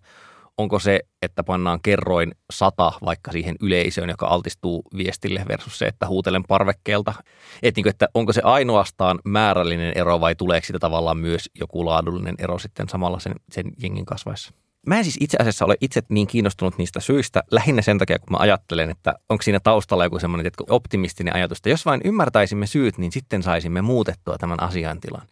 [0.59, 6.09] Onko se, että pannaan kerroin sata vaikka siihen yleisöön, joka altistuu viestille versus se, että
[6.09, 7.15] huutelen parvekkeelta.
[7.63, 11.87] Että, niin kuin, että onko se ainoastaan määrällinen ero vai tuleeko sitä tavallaan myös joku
[11.87, 14.53] laadullinen ero sitten samalla sen, sen jengin kasvaessa?
[14.87, 18.31] Mä en siis itse asiassa ole itse niin kiinnostunut niistä syistä, lähinnä sen takia, kun
[18.31, 22.99] mä ajattelen, että onko siinä taustalla joku semmoinen optimistinen ajatus, että jos vain ymmärtäisimme syyt,
[22.99, 25.27] niin sitten saisimme muutettua tämän asiantilan.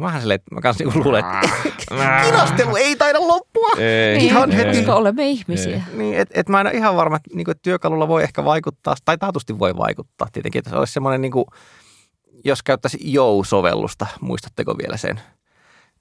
[0.00, 1.48] Vähän silleen, että mä kanssa niinku luulen, että
[2.26, 3.70] kinastelu ei taida loppua.
[3.78, 4.56] Ei, Niin, Ihan ei.
[4.56, 4.76] heti.
[4.76, 5.82] koska olemme ihmisiä.
[5.92, 8.94] Niin, että et mä en ole ihan varma, että, niinku, että työkalulla voi ehkä vaikuttaa,
[9.04, 11.46] tai taatusti voi vaikuttaa tietenkin, että se olisi semmoinen, niinku,
[12.44, 15.20] jos käyttäisi Jou-sovellusta, muistatteko vielä sen?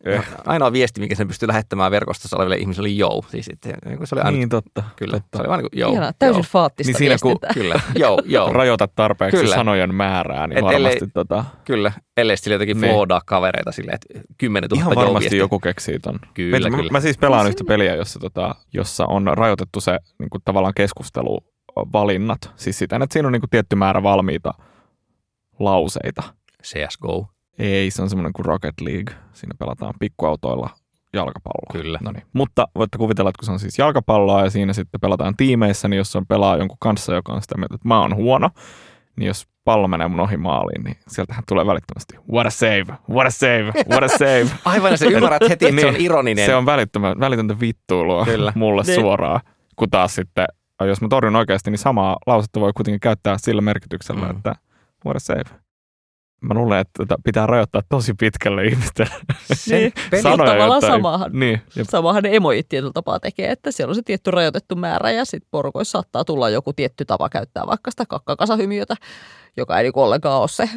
[0.05, 0.23] Eh.
[0.45, 3.25] Ainoa viesti, mikä sen pystyy lähettämään verkostossa oleville ihmisille, oli Jou.
[3.27, 4.83] Siis, että, niinku se oli aina, Niin totta.
[4.95, 5.37] kyllä, totta.
[5.37, 5.93] se oli vaan niin kuin Jou.
[5.93, 6.43] Ihana, täysin jou.
[6.51, 7.37] faattista Niin siinä kun-.
[7.53, 8.53] Kyllä, Jou, Jou.
[8.59, 9.55] Rajoitat tarpeeksi Kyllä.
[9.55, 12.91] sanojen määrää, niin Et varmasti ellei- tota, Kyllä, ellei sillä jotenkin Niin.
[12.93, 15.37] floodaa kavereita silleen, että 10 000 ihan varmasti Jou-viestiä.
[15.39, 16.19] joku keksii ton.
[16.33, 16.91] Kyllä, Mietin, mä, kyllä.
[16.91, 22.51] mä siis pelaan yhtä peliä, jossa, tota, jossa on rajoitettu se niin kuin tavallaan keskusteluvalinnat.
[22.55, 24.53] Siis sitä, että siinä on niin kuin tietty määrä valmiita
[25.59, 26.23] lauseita.
[26.63, 27.27] CSGO.
[27.59, 29.15] Ei, se on semmoinen kuin Rocket League.
[29.33, 30.69] Siinä pelataan pikkuautoilla
[31.13, 31.81] jalkapalloa.
[31.83, 31.99] Kyllä.
[32.03, 32.23] No niin.
[32.33, 35.97] Mutta voitte kuvitella, että kun se on siis jalkapalloa ja siinä sitten pelataan tiimeissä, niin
[35.97, 38.49] jos on pelaa jonkun kanssa, joka on sitä mieltä, että mä oon huono,
[39.15, 43.27] niin jos pallo menee mun ohi maaliin, niin sieltähän tulee välittömästi what a save, what
[43.27, 44.47] a save, what a save.
[44.65, 46.05] Aivan, sä ymmärrät heti, että se on Niin.
[46.05, 46.45] ironinen.
[46.45, 48.53] Se on välittömä, välitöntä vittuilua Kyllä.
[48.55, 49.01] mulle Niin.
[49.01, 49.41] suoraan,
[49.75, 50.45] kun taas sitten,
[50.87, 54.31] jos mä torjun oikeasti, niin samaa lausetta voi kuitenkin käyttää sillä merkityksellä, mm.
[54.37, 54.55] että
[55.05, 55.43] what a save.
[56.43, 59.07] Mä luulen, että pitää rajoittaa tosi pitkälle ihmisten
[60.11, 60.51] peli- sanoja.
[60.51, 61.31] tavallaan samahan.
[61.33, 61.87] Niin, jep.
[61.89, 65.47] Samahan ne emojit tietyllä tapaa tekee, että siellä on se tietty rajoitettu määrä ja sitten
[65.51, 68.95] porukoissa saattaa tulla joku tietty tapa käyttää vaikka sitä kakkakasahymiötä,
[69.57, 70.69] joka ei niinku ollenkaan ole se,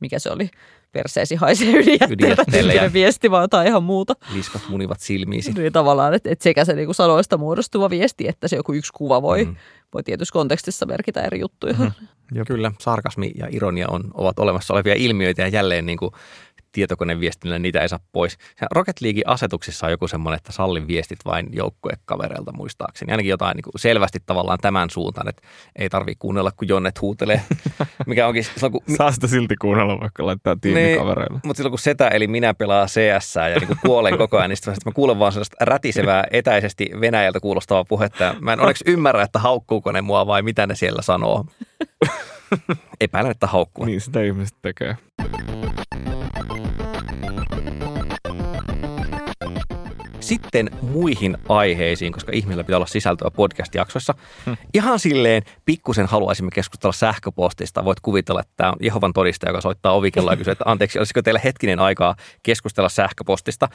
[0.00, 0.50] mikä se oli,
[0.92, 1.68] perseesi haisee
[2.10, 4.14] Ydinjätteelle ja- viesti, vaan jotain ihan muuta.
[4.34, 5.52] Liskat munivat silmiisi.
[5.52, 9.22] Niin tavallaan, että, että sekä se niinku sanoista muodostuva viesti, että se joku yksi kuva
[9.22, 9.50] voi, Mm.
[9.50, 9.56] mm.
[9.94, 11.72] voi tietyssä kontekstissa merkitä eri juttuja.
[11.72, 11.82] Mhm.
[11.82, 12.44] Mm.
[12.46, 16.10] Kyllä, sarkasmi ja ironia on, ovat olemassa olevia ilmiöitä ja jälleen niin kuin
[16.72, 18.38] tietokoneviestinnällä niitä ei saa pois.
[18.70, 23.12] Rocket League asetuksissa on joku semmoinen, että sallin viestit vain joukkuekavereilta muistaakseni.
[23.12, 25.42] Ainakin jotain niin kuin selvästi tavallaan tämän suuntaan, että
[25.76, 27.42] ei tarvitse kuunnella, kun Jonnet huutelee.
[28.06, 31.40] Mikä onkin silloin, kun, Saa sitä silti kuunnella, vaikka laittaa tiimikavereille.
[31.44, 34.56] mutta silloin kun setä eli minä pelaa CS ja niin kuin kuolen koko ajan, niin
[34.56, 38.34] sitten mä kuulen vaan sellaista rätisevää etäisesti Venäjältä kuulostavaa puhetta.
[38.40, 41.44] Mä en onneksi ymmärrä, että haukkuuko ne mua vai mitä ne siellä sanoo.
[43.00, 43.84] Epäilen, että haukkuu.
[43.84, 44.96] Niin sitä ihmiset tekee.
[50.20, 54.14] Sitten muihin aiheisiin, koska ihmisillä pitää olla sisältöä podcast-jaksoissa.
[54.74, 57.84] Ihan silleen pikkusen haluaisimme keskustella sähköpostista.
[57.84, 61.22] Voit kuvitella, että tämä on Jehovan todistaja, joka soittaa ovikelloa ja kysyy, että anteeksi, olisiko
[61.22, 63.68] teillä hetkinen aikaa keskustella sähköpostista.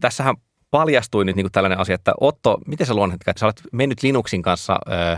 [0.00, 0.36] Tässähän
[0.70, 4.02] paljastui nyt niin kuin tällainen asia, että Otto, miten sä luonnehtit, että sä olet mennyt
[4.02, 5.16] Linuxin kanssa, öö,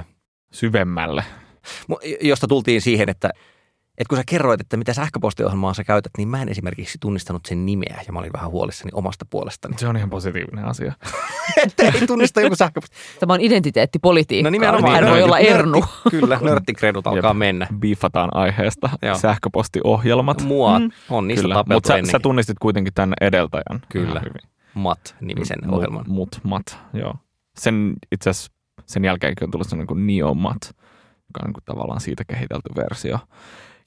[0.52, 1.24] Syvemmälle.
[2.20, 3.30] josta tultiin siihen, että
[3.98, 7.66] että kun sä kerroit, että mitä sähköpostiohjelmaa sä käytät, niin mä en esimerkiksi tunnistanut sen
[7.66, 9.78] nimeä ja mä olin vähän huolissani omasta puolestani.
[9.78, 10.92] Se on ihan positiivinen asia.
[11.66, 12.96] että ei tunnista joku sähköposti.
[13.20, 14.50] Tämä on identiteettipolitiikkaa.
[14.50, 14.94] No nimenomaan.
[14.94, 15.80] Hän voi nörtti- olla Ernu.
[15.80, 17.38] nörtti- Kyllä, nörttikredut alkaa Jep.
[17.38, 17.66] mennä.
[17.78, 18.90] Biifataan aiheesta.
[19.02, 19.18] Joo.
[19.18, 20.42] Sähköpostiohjelmat.
[20.42, 20.90] Mua Mm.
[21.10, 22.12] on niistä Kyllä, mutta sä, ennenkin.
[22.12, 23.80] sä tunnistit kuitenkin tämän edeltäjän.
[23.88, 24.22] Kyllä.
[24.74, 26.04] Mat-nimisen Mu- ohjelman.
[26.08, 27.14] Mut, mat, joo.
[27.58, 28.52] Sen itse asiassa
[28.86, 33.18] sen jälkeenkin on tullut sellainen kuin Neomat, joka on niin kuin tavallaan siitä kehitelty versio,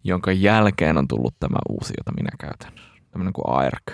[0.05, 2.71] jonka jälkeen on tullut tämä uusi, jota minä käytän.
[3.11, 3.91] Tämmöinen kuin ARC.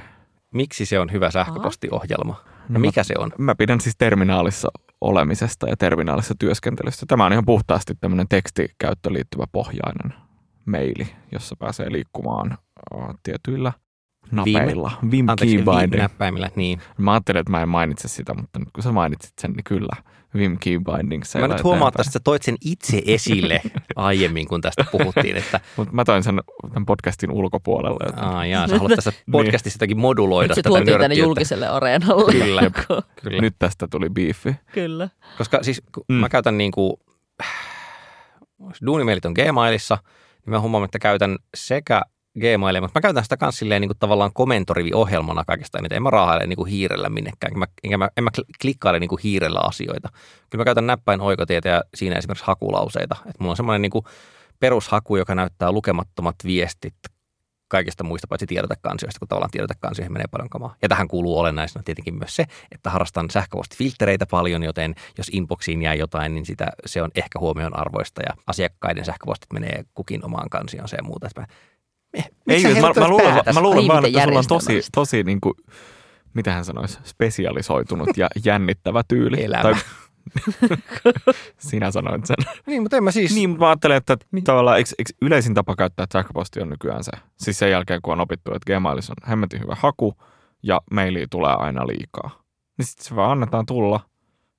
[0.54, 2.34] Miksi se on hyvä sähköpostiohjelma?
[2.34, 3.32] No No mikä se on?
[3.38, 4.72] Mä pidän siis terminaalissa
[5.02, 7.06] olemisesta ja terminaalissa työskentelystä.
[7.06, 10.14] Tämä on ihan puhtaasti tämmöinen tekstikäyttöön liittyvä pohjainen
[10.66, 12.58] maili, jossa pääsee liikkumaan
[12.96, 13.72] uh, tietyillä
[14.32, 14.92] napeilla.
[15.12, 16.02] Vim Anteeksi, keybinding.
[16.02, 16.82] näppäimillä, niin.
[16.98, 19.96] Mä ajattelin, että mä en mainitse sitä, mutta nyt kun sä mainitsit sen, niin kyllä.
[20.38, 21.24] Vim keybinding.
[21.40, 23.62] Mä nyt huomaan, että sä toit sen itse esille
[23.96, 26.42] aiemmin, kun tästä puhuttiin, että Mutta mä toin sen
[26.74, 28.10] tämän podcastin ulkopuolelle.
[28.10, 32.32] Että aa, jaa, sä haluat tässä podcastissa jotakin moduloida Nyt se tuotiin tänne julkiselle areenalle.
[32.32, 32.62] Kyllä,
[33.24, 33.42] kyllä.
[33.42, 34.56] nyt tästä tuli biifi.
[34.74, 35.10] Kyllä.
[35.38, 36.16] Koska siis Mm.
[36.16, 36.94] mä käytän niin kuin,
[38.86, 39.98] duunimailit on Gmailissa,
[40.46, 42.02] niin mä huomaan, että käytän sekä
[42.40, 45.96] Gmailia, mutta mä käytän sitä kans silleen niin kuin tavallaan komentoriviohjelmana kaikesta eniten.
[45.96, 49.60] En mä raahaile niin hiirellä minnekään, mä, enkä mä, en mä kl- klikkaile niin hiirellä
[49.60, 50.10] asioita.
[50.50, 53.16] Kyllä mä käytän näppäin oikotietä ja siinä esimerkiksi hakulauseita.
[53.26, 54.04] Et mulla on semmoinen niin
[54.60, 56.96] perushaku, joka näyttää lukemattomat viestit
[57.68, 60.76] kaikista muista paitsi tiedotekansioista, kun tavallaan tiedotekansioihin menee paljon kamaa.
[60.82, 65.94] Ja tähän kuuluu olennaisena tietenkin myös se, että harrastan sähköpostifiltreitä paljon, joten jos inboxiin jää
[65.94, 70.96] jotain, niin sitä, se on ehkä huomion arvoista ja asiakkaiden sähköpostit menee kukin omaan kansioonsa
[70.96, 71.28] ja muuta.
[71.28, 71.48] Että Mä,
[72.48, 75.54] Ei, sä mä, mä, luulen, mä luulen vaan, että sulla on tosi, tosi niin kuin,
[76.34, 79.44] mitä hän sanoisi, spesialisoitunut ja jännittävä tyyli.
[79.44, 79.64] Elämä.
[79.64, 79.76] Tai,
[81.70, 82.36] sinä sanoit sen.
[82.66, 83.34] Niin, mutta en mä siis...
[83.34, 87.12] Niin, mutta mä ajattelen, että tavallaan eikö, eikö yleisin tapa käyttää sähköpostia on nykyään se.
[87.38, 90.16] Siis sen jälkeen, kun on opittu, että Gmailissa on hemmetin hyvä haku
[90.64, 92.44] ja mailiin tulee aina liikaa.
[92.78, 94.00] Niin sitten se vaan annetaan tulla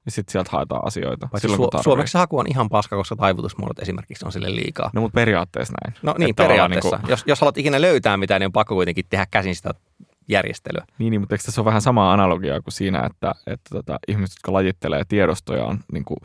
[0.04, 1.28] ja sitten sieltä haetaan asioita.
[1.32, 4.90] Paitsi silloin, su- suomeksi haku on ihan paska, koska taivutusmuodot esimerkiksi on sille liikaa.
[4.92, 5.96] No mutta periaatteessa näin.
[6.02, 6.96] No niin, Että tavallaan periaatteessa.
[6.96, 9.70] Niin, Jos, jos haluat ikinä löytää mitään, niin on pakko kuitenkin tehdä käsin sitä
[10.28, 10.84] järjestelyä.
[10.98, 14.36] niin, niin, mutta eikö tässä ole vähän samaa analogiaa kuin siinä, että, että tota, ihmiset,
[14.36, 16.18] jotka lajittelee tiedostoja on niin kuin,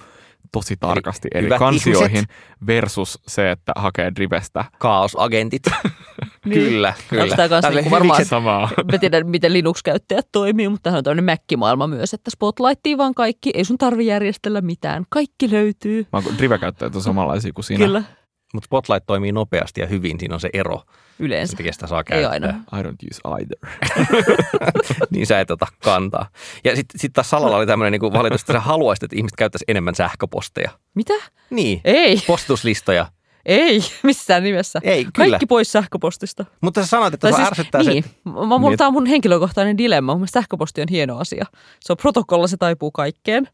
[0.51, 2.25] tosi tarkasti eri hyvät kansioihin
[2.67, 5.63] versus se, että hakee drivestä Kaosagentit.
[6.47, 6.61] Niin.
[6.61, 7.23] kyllä, kyllä.
[7.23, 8.69] Onko tämä kanssa Tälle niinku varmaan, samaa.
[8.91, 13.51] mä tiedän, miten Linux-käyttäjät toimii, mutta tämähän on tämmöinen Mac-maailma myös, että Spotlightiin vaan kaikki,
[13.53, 16.07] ei sun tarvi järjestellä mitään, kaikki löytyy.
[16.13, 17.85] Mä oon drive-käyttäjät on samanlaisia kuin sinä.
[17.85, 18.03] Kyllä,
[18.53, 20.81] Mutta Spotlight toimii nopeasti ja hyvin, siinä on se ero.
[21.19, 21.57] yleensä.
[21.71, 22.31] Sitä saa Ei käyttää.
[22.31, 22.47] aina.
[22.79, 23.57] I don't use either.
[25.11, 26.27] niin sä et ota kantaa.
[26.63, 29.65] Ja sitten sit taas Salalla oli tämmöinen niin valitus, että sä haluaisit, että ihmiset käyttäisi
[29.67, 30.71] enemmän sähköposteja.
[30.95, 31.13] Mitä?
[31.49, 33.05] Niin, Ei, postituslistoja.
[33.47, 34.79] Ei, missään nimessä.
[34.83, 35.29] Ei, kyllä.
[35.29, 36.45] Kaikki pois sähköpostista.
[36.61, 38.09] Mutta sä sanoit, että Tai se siis, ärsyttää niin, se.
[38.25, 38.77] mä, mulla, Niin.
[38.77, 40.15] tämä on mun henkilökohtainen dilemma.
[40.17, 41.45] Mun sähköposti on hieno asia.
[41.79, 43.47] Se on protokolla, se taipuu kaikkeen.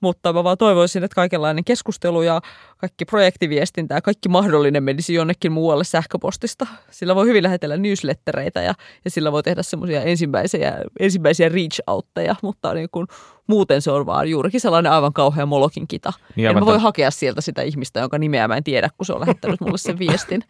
[0.00, 2.40] Mutta mä vaan toivoisin, että kaikenlainen keskustelu ja
[2.76, 6.66] kaikki projektiviestintä ja kaikki mahdollinen menisi jonnekin muualle sähköpostista.
[6.90, 12.36] Sillä voi hyvin lähetellä newslettereitä ja, ja sillä voi tehdä semmoisia ensimmäisiä, ensimmäisiä reach outteja,
[12.42, 13.06] mutta niin kun,
[13.46, 16.12] muuten se on vaan juurikin sellainen aivan kauhea molokin kita.
[16.36, 19.06] Niin, en mä voi tot- hakea sieltä sitä ihmistä, jonka nimeä mä en tiedä, kun
[19.06, 20.44] se on lähettänyt mulle sen viestin.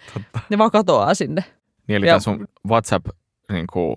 [0.49, 1.45] Ne vaan katoaa sinne.
[1.89, 3.07] Niin, eli Ja- tämä sun WhatsApp
[3.53, 3.97] niin kuin,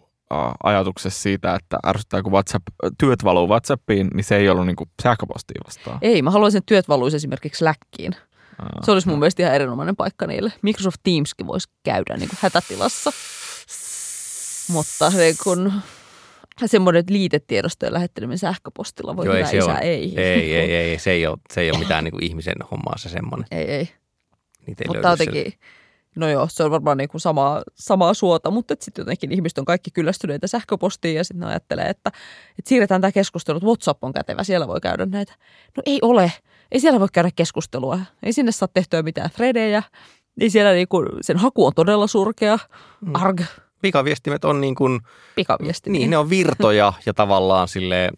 [0.63, 2.67] ajatuksessa siitä, että ärsyttää, kun WhatsApp,
[2.97, 5.97] työt valuu WhatsAppiin, niin se ei ollut niin kuin sähköpostiin vastaan.
[6.01, 8.15] Ei, mä haluaisin, että työt valuisi esimerkiksi Slackiin.
[8.59, 8.69] Aa.
[8.83, 10.53] Se olisi mun mielestä ihan erinomainen paikka niille.
[10.61, 13.11] Microsoft Teamskin voisi käydä niin kuin hätätilassa.
[14.73, 15.71] Mutta niin kun,
[16.65, 19.77] semmoinen liitetiedostojen lähetteleminen sähköpostilla voi Joo, ei isä, ole.
[19.81, 20.13] ei.
[20.19, 23.09] Ei, ei, ei, se ei ole, se ei ole mitään niin kuin ihmisen hommaa se
[23.09, 23.47] semmoinen.
[23.51, 23.89] ei, ei.
[24.67, 25.53] Niitä ei Mutta jotenkin,
[26.15, 29.65] no joo, se on varmaan niin kuin samaa, samaa suota, mutta sitten jotenkin ihmiset on
[29.65, 32.11] kaikki kyllästyneitä sähköpostiin ja sitten ajattelee, että,
[32.59, 35.33] että siirretään tämä keskustelu, että WhatsApp on kätevä, siellä voi käydä näitä.
[35.77, 36.31] No ei ole,
[36.71, 39.83] ei siellä voi käydä keskustelua, ei sinne saa tehtyä mitään threadejä,
[40.39, 42.59] ei siellä niinku, sen haku on todella surkea,
[43.01, 43.15] Mm.
[43.15, 43.41] arg,
[43.81, 44.99] Pikaviestimet on niin kuin,
[45.35, 45.89] pikaviesti.
[45.89, 48.13] niin ne on virtoja ja tavallaan silleen,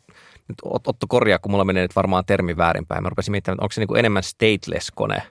[0.47, 3.03] nyt Ot- Otto korjaa, kun mulla menee nyt varmaan termi väärinpäin.
[3.03, 5.21] Mä rupesin miettimään, että onko se niin kuin enemmän stateless-kone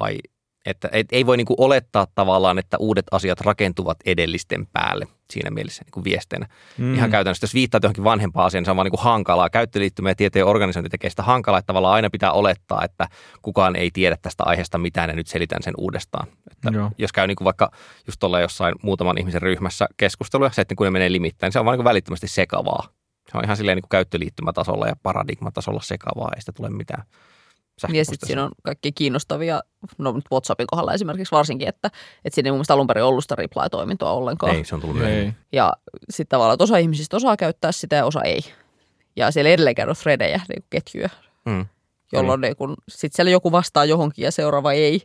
[0.00, 0.18] vai
[0.66, 5.50] että et, ei voi niin kuin olettaa tavallaan, että uudet asiat rakentuvat edellisten päälle siinä
[5.50, 6.46] mielessä niin kuin viesteinä.
[6.78, 6.94] Mm.
[6.94, 9.50] Ihan käytännössä, jos viittaat johonkin vanhempaan asiaan, niin se on vaan niin kuin hankalaa.
[9.50, 13.08] Käyttöliittymä ja tieteen organisointi tekee sitä hankalaa, että tavallaan aina pitää olettaa, että
[13.42, 16.26] kukaan ei tiedä tästä aiheesta mitään ja nyt selitän sen uudestaan.
[16.52, 16.90] Että Joo.
[16.98, 17.70] jos käy niin kuin vaikka
[18.06, 21.58] just tuolla jossain muutaman ihmisen ryhmässä keskusteluja, se, että kun ne menee limittäin, niin se
[21.58, 22.88] on vaan niin kuin välittömästi sekavaa.
[23.32, 27.04] Se on ihan silleen niin kuin käyttöliittymätasolla ja paradigmatasolla sekavaa, ei sitä tule mitään.
[27.92, 29.60] Ja sitten siinä on kaikki kiinnostavia,
[29.98, 31.90] no nyt WhatsAppin kohdalla esimerkiksi varsinkin, että,
[32.24, 34.54] että siinä ei mun mielestä alun perin ollut sitä reply-toimintoa ollenkaan.
[34.56, 35.02] Ei, se on tullut.
[35.02, 35.32] Ei.
[35.52, 35.72] Ja
[36.10, 38.40] sitten tavallaan, että osa ihmisistä osaa käyttää sitä ja osa ei.
[39.16, 41.08] Ja siellä edelleenkään on threadejä, niin kuin ketjuja,
[41.44, 41.66] Mm.
[42.12, 45.00] jolloin niin kun, sit siellä joku vastaa johonkin ja seuraava ei.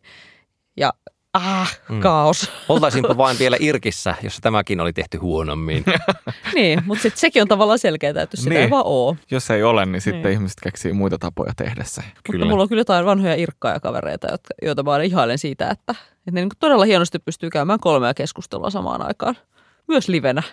[0.77, 0.93] Ja
[1.39, 1.99] ah, Mm.
[1.99, 2.52] kaos.
[2.69, 5.84] Oltaisinpa vain vielä Irkissä, jossa tämäkin oli tehty huonommin.
[6.56, 8.62] niin, mutta sitten sekin on tavallaan selkeää, että jos sitä Niin.
[8.63, 9.17] ei vaan ole.
[9.32, 10.34] Jos ei ole, niin sitten Niin.
[10.34, 12.02] ihmiset keksii muita tapoja tehdä se.
[12.32, 15.91] Mutta mulla on kyllä jotain vanhoja irkkaja kavereita, jotka, joita mä aina ihailen siitä, että,
[15.91, 19.36] että ne niin todella hienosti pystyy käymään kolmea keskustelua samaan aikaan.
[19.89, 20.43] Myös livenä.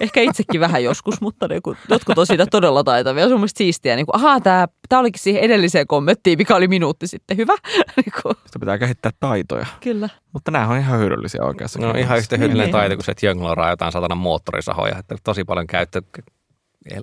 [0.00, 3.28] Ehkä itsekin vähän joskus, mutta niin kuin, jotkut on siitä todella taitavia.
[3.28, 3.96] Se on mielestäni siistiä.
[3.96, 7.36] Niin kuin, ahaa, tämä, tämä olikin siihen edelliseen kommenttiin, mikä oli minuutti sitten.
[7.36, 7.52] Hyvä.
[7.96, 9.66] niin kuin, Sitä pitää kehittää taitoja.
[9.80, 10.08] kyllä.
[10.32, 11.78] Mutta nämä on ihan hyödyllisiä oikeassa.
[11.80, 12.72] No ihan yhtä hyödyllinen Niin.
[12.72, 14.98] taito kuin se, että jongloraa jotain satana moottorisahoja.
[14.98, 16.02] Että tosi paljon käyttö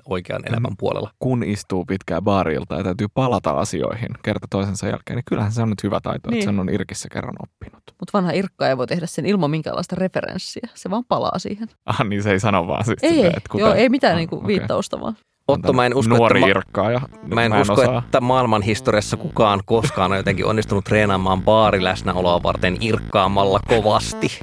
[0.06, 1.12] oikean elämän puolella.
[1.20, 5.70] Kun istuu pitkään baarilta ja täytyy palata asioihin kerta toisensa jälkeen, niin kyllähän se on
[5.70, 6.40] nyt hyvä taito, Niin.
[6.40, 7.84] että sen on Irkissä kerran oppinut.
[8.00, 10.70] Mutta vanha irkka ei voi tehdä sen ilman minkäänlaista referenssiä.
[10.74, 11.68] Se vaan palaa siihen.
[11.86, 14.18] Ah, niin se ei sano vaan siis Ei, ei, että kuten, joo, ei mitään Ah,
[14.18, 14.48] niin kuin okei.
[14.48, 15.16] viittausta vaan.
[15.48, 17.02] Otto, mä en usko, Nuori että, irkkaa ja
[17.34, 18.00] mä en usko osaa.
[18.06, 24.40] että maailman historiassa kukaan koskaan on jotenkin onnistunut treenaamaan baariläsnäoloa varten irkkaamalla kovasti.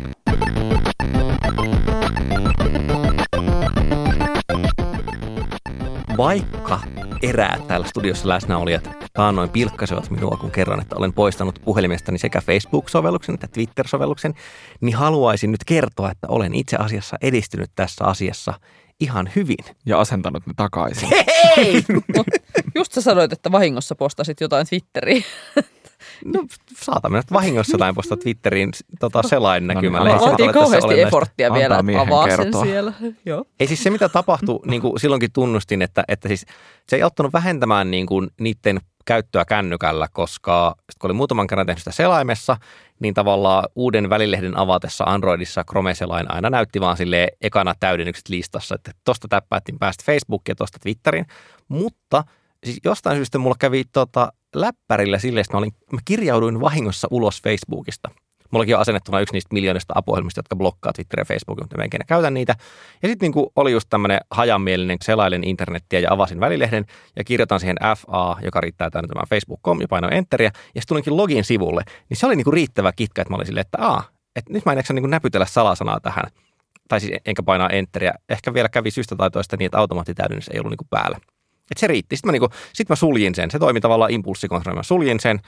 [6.17, 6.81] Vaikka
[7.23, 13.35] eräät täällä studiossa läsnäolijat taannoin pilkkasivat minua, kun kerron, että olen poistanut puhelimestani sekä Facebook-sovelluksen
[13.35, 14.35] että Twitter-sovelluksen,
[14.81, 18.55] niin haluaisin nyt kertoa, että olen itse asiassa edistynyt tässä asiassa
[19.01, 19.65] ihan hyvin.
[19.87, 21.09] Ja asentanut ne takaisin.
[21.57, 21.85] Ei!
[22.75, 25.25] Just sä sanoit, että vahingossa postasit jotain Twitteriin.
[26.25, 26.45] No
[26.77, 30.11] saatamme nyt vahingossa jotain postaa Twitteriin tota, selain näkymällä.
[30.11, 32.65] No niin, Vaatii kauheasti Antaa vielä, että avaa kertoa.
[32.65, 32.93] sen siellä.
[33.27, 33.45] Joo.
[33.61, 36.47] Ei siis se, mitä tapahtui, niin kuin silloinkin tunnustin, että, että siis
[36.89, 41.67] se ei ottanut vähentämään niin kuin niiden käyttöä kännykällä, koska sit kun oli muutaman kerran
[41.67, 42.57] tehnyt sitä selaimessa,
[43.01, 48.91] niin tavallaan uuden välilehden avatessa Androidissa Chrome-selain aina näytti vaan sille ekana täydennykset listassa, että
[49.05, 51.27] tosta täppäettiin päästä Facebookiin ja tosta Twitteriin,
[51.69, 52.25] mutta
[52.65, 57.43] siis jostain syystä mulla kävi tota, läppärillä silleen, että mä, olin, mä kirjauduin vahingossa ulos
[57.43, 58.11] Facebookista.
[58.51, 61.87] Mullakin on asennettuna yksi niistä miljoonista apuohjelmista, jotka blokkaa Twitter ja Facebookin, mutta mä en
[61.87, 62.55] ikinä käytä niitä.
[63.03, 66.85] Ja sitten niinku oli just tämmöinen hajamielinen selailen internettiä ja avasin välilehden
[67.17, 70.51] ja kirjoitan siihen FA, joka riittää tänne tämän Facebook.com ja painoin enteriä.
[70.55, 73.67] Ja sitten tulinkin login sivulle, niin se oli niinku riittävä kitka, että mä olin silleen,
[73.67, 74.05] että aa,
[74.37, 76.25] että nyt mä en jaksa niinku näpytellä salasanaa tähän.
[76.89, 78.15] Tai siis enkä painaa enteriä.
[78.29, 81.19] Ehkä vielä kävi syystä tai toista niin, että automaattitäydennys ei ollut niinku päällä.
[81.73, 82.17] Et se riitti.
[82.17, 83.51] Sitten mä, niinku, sit mä suljin sen.
[83.51, 84.79] Se toimi tavallaan impulssikontrollina.
[84.79, 85.41] Mä suljin sen.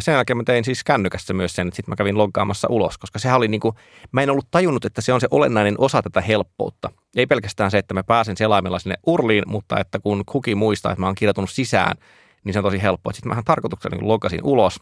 [0.00, 3.18] Sen jälkeen mä tein siis kännykässä myös sen, että sitten mä kävin loggaamassa ulos, koska
[3.18, 3.74] sehän oli niinku,
[4.12, 6.90] mä en ollut tajunnut, että se on se olennainen osa tätä helppoutta.
[7.16, 11.00] Ei pelkästään se, että mä pääsen selaimella sinne urliin, mutta että kun kuki muistaa, että
[11.00, 11.96] mä oon kirjoitunut sisään,
[12.44, 13.12] niin se on tosi helppoa.
[13.12, 14.80] Sitten mähän tarkoituksella niin loggasin ulos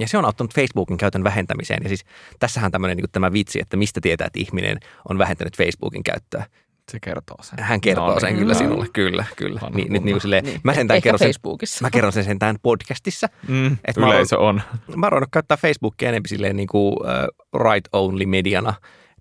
[0.00, 1.82] Ja se on auttanut Facebookin käytön vähentämiseen.
[1.82, 2.04] Ja siis
[2.38, 6.46] tässähän tämmöinen niin tämä vitsi, että mistä tietää, että ihminen on vähentänyt Facebookin käyttöä.
[6.90, 7.64] Se kertoo sen.
[7.64, 8.58] Hän kertoo No sen niin, kyllä no.
[8.58, 9.60] sinulle, kyllä, kyllä.
[9.74, 10.60] Niin, nyt niin silleen, Niin.
[10.64, 13.26] mä sentään Ehkä kerron sen, mä kerron sen sentään podcastissa.
[13.48, 14.62] Mm, Et mä yleisö on.
[14.96, 18.74] Mä oon käyttää Facebookia enemmän silleen niin kuin uh, right-only mediana.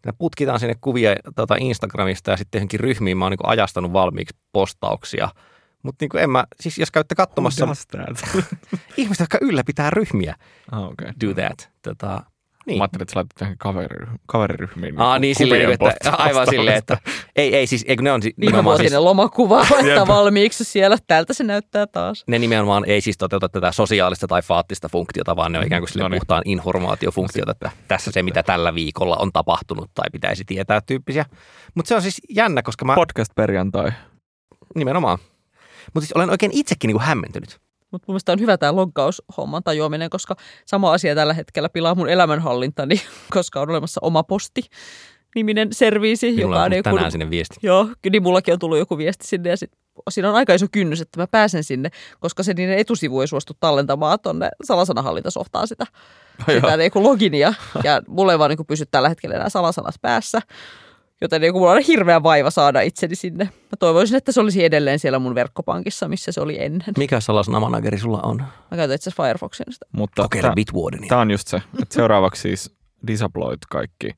[0.05, 4.38] Me putkitaan sinne kuvia tota Instagramista ja sitten johonkin ryhmiin mä oon niin ajastanut valmiiksi
[4.51, 5.30] postauksia.
[5.84, 7.67] Mutta niin en mä, siis jos käytte katsomassa
[8.97, 10.36] ihmiset, jotka ylläpitää ryhmiä,
[10.72, 11.07] ah, okay.
[11.26, 11.70] do that.
[11.82, 12.24] Tota,
[12.70, 12.78] Niin.
[12.78, 14.99] Mä ajattelin, että sä laitat kaveriryh- kaveriryhmiin.
[15.01, 16.97] Aa, niin silleen, niin, että, aivan silleen, että
[17.36, 20.07] ei, ei siis, ei, kun ne on nimenomaan siis, lomakuva laittaa Jep.
[20.07, 20.97] valmiiksi siellä.
[21.07, 22.24] Tältä se näyttää taas.
[22.28, 25.89] ne nimenomaan ei siis toteuta tätä sosiaalista tai faattista funktiota, vaan ne on ikään kuin
[25.89, 26.20] sille No niin.
[26.20, 31.26] puhtaan informaatiofunktiota, että tässä se, mitä tällä viikolla on tapahtunut tai pitäisi tietää tyyppisiä.
[31.76, 33.91] Mutta se on siis jännä, koska mä Podcast perjantai.
[34.76, 35.17] nimenomaan.
[35.93, 37.59] Mutta siis olen oikein itsekin niin kuin hämmentynyt.
[37.91, 40.35] Mutta mun mielestä on hyvä tämä loggaushomman tajuaminen, koska
[40.65, 43.01] sama asia tällä hetkellä pilaa mun elämänhallintani,
[43.35, 44.61] koska on olemassa oma posti
[45.35, 47.55] niminen serviisi, Minulla joka on on tullut tänään joku, sinne viesti.
[47.63, 49.71] Joo, niin mullakin on tullut joku viesti sinne ja sit
[50.09, 53.53] siinä on aika iso kynnys, että mä pääsen sinne, koska se niiden etusivu ei suostu
[53.59, 55.85] tallentamaan tuonne salasanahallintasoftaan sitä,
[56.53, 57.53] sitä niin kuin loginia.
[57.83, 60.41] Ja mulla ei vaan niin kuin pysy tällä hetkellä enää salasanat päässä.
[61.22, 63.43] Joten niin mulla on hirveä vaiva saada itseni sinne.
[63.43, 66.88] Mä toivoisin, että se olisi edelleen siellä mun verkkopankissa, missä se oli ennen.
[66.97, 68.38] Mikä salasana manageri sulla on?
[68.72, 69.86] Mä käytän itse asiassa Firefoxin sitä.
[69.91, 71.07] Mutta Kokeile tää- Bitwardenia.
[71.09, 72.76] Tämä on just se, että seuraavaksi siis
[73.07, 74.09] disabloit kaikki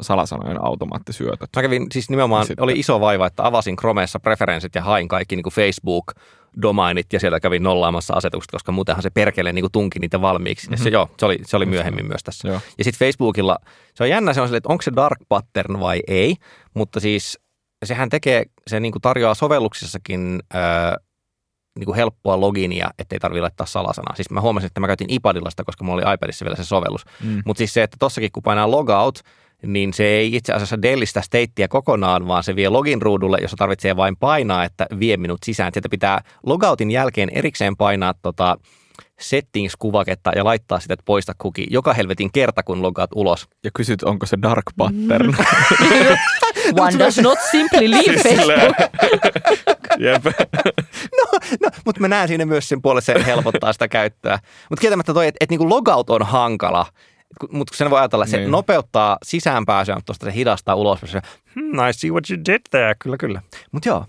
[0.00, 1.50] salasanojen automaattisyötöt.
[1.56, 5.36] Mä kävin, siis nimenomaan Sitten- oli iso vaiva, että avasin Chromessa preferenssit ja hain kaikki
[5.36, 5.52] niin kuin
[6.48, 10.66] Facebook-domainit ja siellä kävin nollaamassa asetukset, koska muutenhan se perkele niin kuin tunki niitä valmiiksi.
[10.66, 10.80] Mm-hmm.
[10.80, 12.48] Ja se, joo, se oli, se oli myöhemmin myös tässä.
[12.48, 12.60] Joo.
[12.78, 13.58] Ja sitten Facebookilla,
[13.94, 16.36] se on jännä, se on silleen, että onko se dark pattern vai ei,
[16.74, 17.38] mutta siis
[17.84, 20.60] sehän tekee, se niin kuin tarjoaa sovelluksissakin öö,
[21.78, 24.14] niin kuin helppoa loginia, ettei tarvitse laittaa salasanaa.
[24.16, 27.04] Siis mä huomasin, että mä käytin iPadilla sitä, koska mulla oli iPadissa vielä se sovellus.
[27.24, 27.42] Mm.
[27.44, 29.20] Mutta siis se, että tossakin kun painaa logout,
[29.66, 33.96] niin se ei itse asiassa dellistä stateä kokonaan, vaan se vie login ruudulle, jossa tarvitsee
[33.96, 35.72] vain painaa, että vie minut sisään.
[35.72, 38.56] Sieltä pitää logoutin jälkeen erikseen painaa tota
[39.20, 43.48] settings-kuvaketta ja laittaa sitä, että poista kuki joka helvetin kerta, kun logaat ulos.
[43.64, 45.34] Ja kysyt, onko se dark pattern.
[46.80, 48.76] One does not simply leave Facebook.
[50.04, 50.24] Jep.
[51.60, 54.38] No, mutta mä näen siinä myös sen puolesta, se helpottaa sitä käyttöä.
[54.70, 56.86] Mutta kieltämättä toi, että et niinku logout on hankala,
[57.50, 58.50] mutta sen voi ajatella, että se Niin.
[58.50, 61.00] nopeuttaa sisäänpääsyä, mutta tuosta se hidastaa ulos.
[61.04, 61.20] Se,
[61.54, 62.94] hmm, I see what you did there.
[62.98, 63.42] Kyllä, kyllä.
[63.72, 64.06] Mutta joo,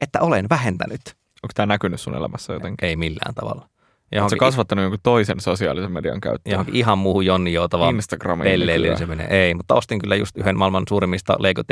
[0.00, 1.00] että olen vähentänyt.
[1.42, 2.88] Onko tämä näkynyt sun elämässä jotenkin?
[2.88, 3.68] Ei millään tavalla.
[4.14, 6.52] Oletko Johonkin, kasvattanut jonkun toisen sosiaalisen median käyttöön?
[6.52, 9.26] johonkin ihan muuhun Jonni joutavaan Instagramiin pelleilyyn se menee.
[9.30, 11.62] Ei, mutta ostin kyllä just yhden maailman suurimmista Lego.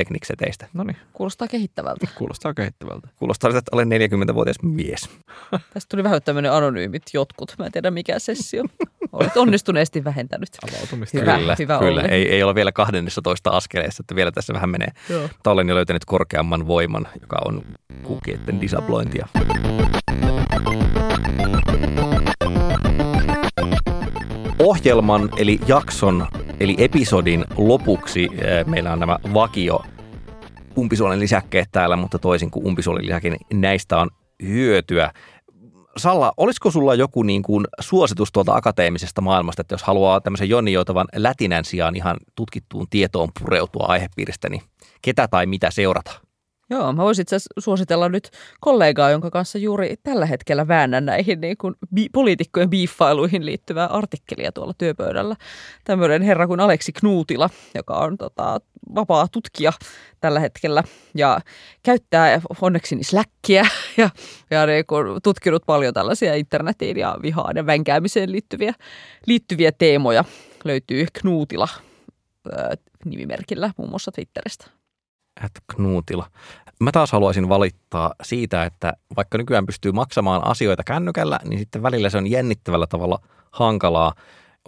[0.73, 2.09] No niin, Kuulostaa kehittävältä.
[2.19, 3.09] kuulostaa kehittävältä.
[3.17, 5.11] Kuulostaa siltä, että olen 40-vuotias mies.
[5.75, 7.55] Tästä tuli vähän tämmöinen anonyymit jotkut.
[7.59, 8.65] Mä en tiedä mikä sessio.
[9.13, 10.49] Olet onnistuneesti vähentänyt.
[10.73, 11.19] Avautumista.
[11.19, 11.39] Hyvä.
[11.39, 12.03] kyllä, hyvä kyllä.
[12.03, 14.89] Ei, ei ole vielä 12 askeleessa, että vielä tässä vähän menee.
[15.09, 15.23] Joo.
[15.23, 17.63] Mutta olen jo löytänyt korkeamman voiman, joka on
[18.03, 19.29] kukietten disablointia.
[24.83, 26.27] Ohjelman eli jakson
[26.61, 29.85] eli episodin lopuksi eh, meillä on nämä vakio
[30.79, 34.11] umpisuolen lisäkkeet täällä, mutta toisin kuin umpisuolen lisäkin, niin näistä on
[34.43, 35.13] hyötyä.
[35.97, 40.73] Salla, olisiko sulla joku niin kuin suositus tuolta akateemisesta maailmasta, että jos haluaa tämmöisen Jonni
[40.73, 44.63] Joutavan lätinän sijaan ihan tutkittuun tietoon pureutua aihepiiristä, niin
[45.03, 46.21] ketä tai mitä seurata?
[46.73, 51.57] Joo, mä voisin itse suositella nyt kollegaa, jonka kanssa juuri tällä hetkellä väännän näihin niin
[51.57, 55.37] kuin bi- poliitikkojen biiffailuihin liittyvää artikkelia tuolla työpöydällä.
[55.85, 58.61] Tämmöinen herra kuin Aleksi Knuutila, joka on tota,
[58.95, 59.73] vapaa tutkija
[60.21, 60.83] tällä hetkellä
[61.15, 61.41] ja
[61.83, 63.67] käyttää onneksi niin Slackia
[63.97, 64.11] ja,
[64.51, 68.75] ja niin kuin tutkinut paljon tällaisia internetiin ja vihaan ja vänkäämiseen liittyviä,
[69.27, 70.25] liittyviä teemoja.
[70.65, 71.69] Löytyy Knuutila
[72.53, 74.83] ää, nimimerkillä muun muassa Twitteristä.
[75.41, 76.27] At Knutila.
[76.83, 82.11] Mä taas haluaisin valittaa siitä, että vaikka nykyään pystyy maksamaan asioita kännykällä, niin sitten välillä
[82.11, 83.19] se on jännittävällä tavalla
[83.51, 84.15] hankalaa.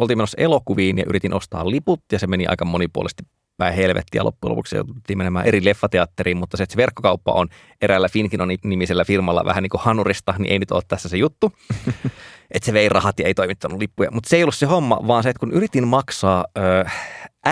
[0.01, 3.23] Oltiin menossa elokuviin ja yritin ostaa liput ja se meni aika monipuolisesti
[3.57, 4.25] päin helvettiä.
[4.25, 7.49] Loppujen lopuksi jouduttiin menemään eri leffateatteriin, mutta se, että se verkkokauppa on
[7.81, 11.53] eräällä Finkinon nimisellä firmalla vähän niin kuin hanurista, niin ei nyt ole tässä se juttu.
[12.55, 14.11] että se vei rahat ja ei toimittanut lippuja.
[14.11, 16.85] Mutta se ei ollut se homma, vaan se, että kun yritin maksaa ö,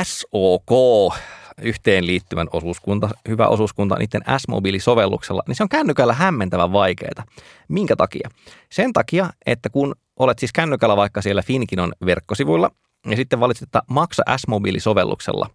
[0.02, 0.70] SOK
[1.62, 7.24] yhteenliittyvän osuuskunta, hyvä osuuskunta niiden S-mobiilisovelluksella, niin se on kännykällä hämmentävän vaikeaa.
[7.68, 8.28] Minkä takia?
[8.70, 12.70] Sen takia, että kun olet siis kännykällä vaikka siellä Finkinon verkkosivuilla,
[13.10, 15.50] ja sitten valitset, että maksa S-mobiilisovelluksella,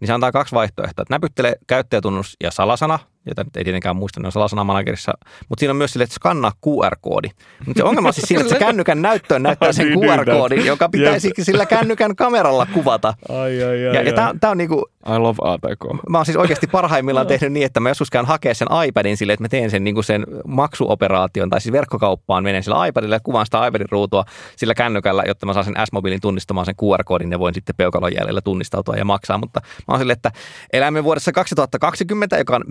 [0.00, 1.02] niin se antaa kaksi vaihtoehtoa.
[1.02, 2.98] Että näpyttele käyttäjätunnus ja salasana,
[3.28, 5.12] jota nyt ei tietenkään muista, ne on salasanamanagerissa,
[5.48, 7.28] mutta siinä on myös sille, että skannaa QR-koodi.
[7.66, 10.66] Mutta se ongelma on siis siinä, että se kännykän näyttöön näyttää sen Niin, niin, QR-koodin,
[10.66, 13.14] joka pitäisi sillä kännykän kameralla kuvata.
[13.28, 16.08] Ai, ai, Ja, ja tämä on niinku, I love ATK.
[16.08, 19.32] mä oon siis oikeasti parhaimmillaan tehnyt niin, että mä joskus käyn hakea sen iPadin sille,
[19.32, 23.46] että mä teen sen, niin sen maksuoperaation tai siis verkkokauppaan menen sillä iPadilla ja kuvaan
[23.46, 24.24] sitä iPadin ruutua
[24.56, 28.40] sillä kännykällä, jotta mä saan sen S-mobiilin tunnistamaan sen QR-koodin ja voin sitten peukalon jäljellä
[28.40, 29.38] tunnistautua ja maksaa.
[29.38, 30.30] Mutta mä oon sille, että
[30.72, 32.64] elämme vuodessa 2020, joka on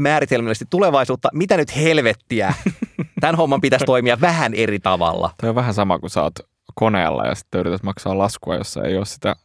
[0.48, 1.30] määritelmällisesti tulevaisuutta.
[1.34, 2.54] Mitä nyt helvettiä?
[3.22, 5.32] Tämän homman pitäisi toimia vähän eri tavalla.
[5.42, 6.40] Toi on vähän sama kuin sä oot
[6.76, 9.36] koneella ja sitten yrität maksaa laskua, jossa ei ole sitä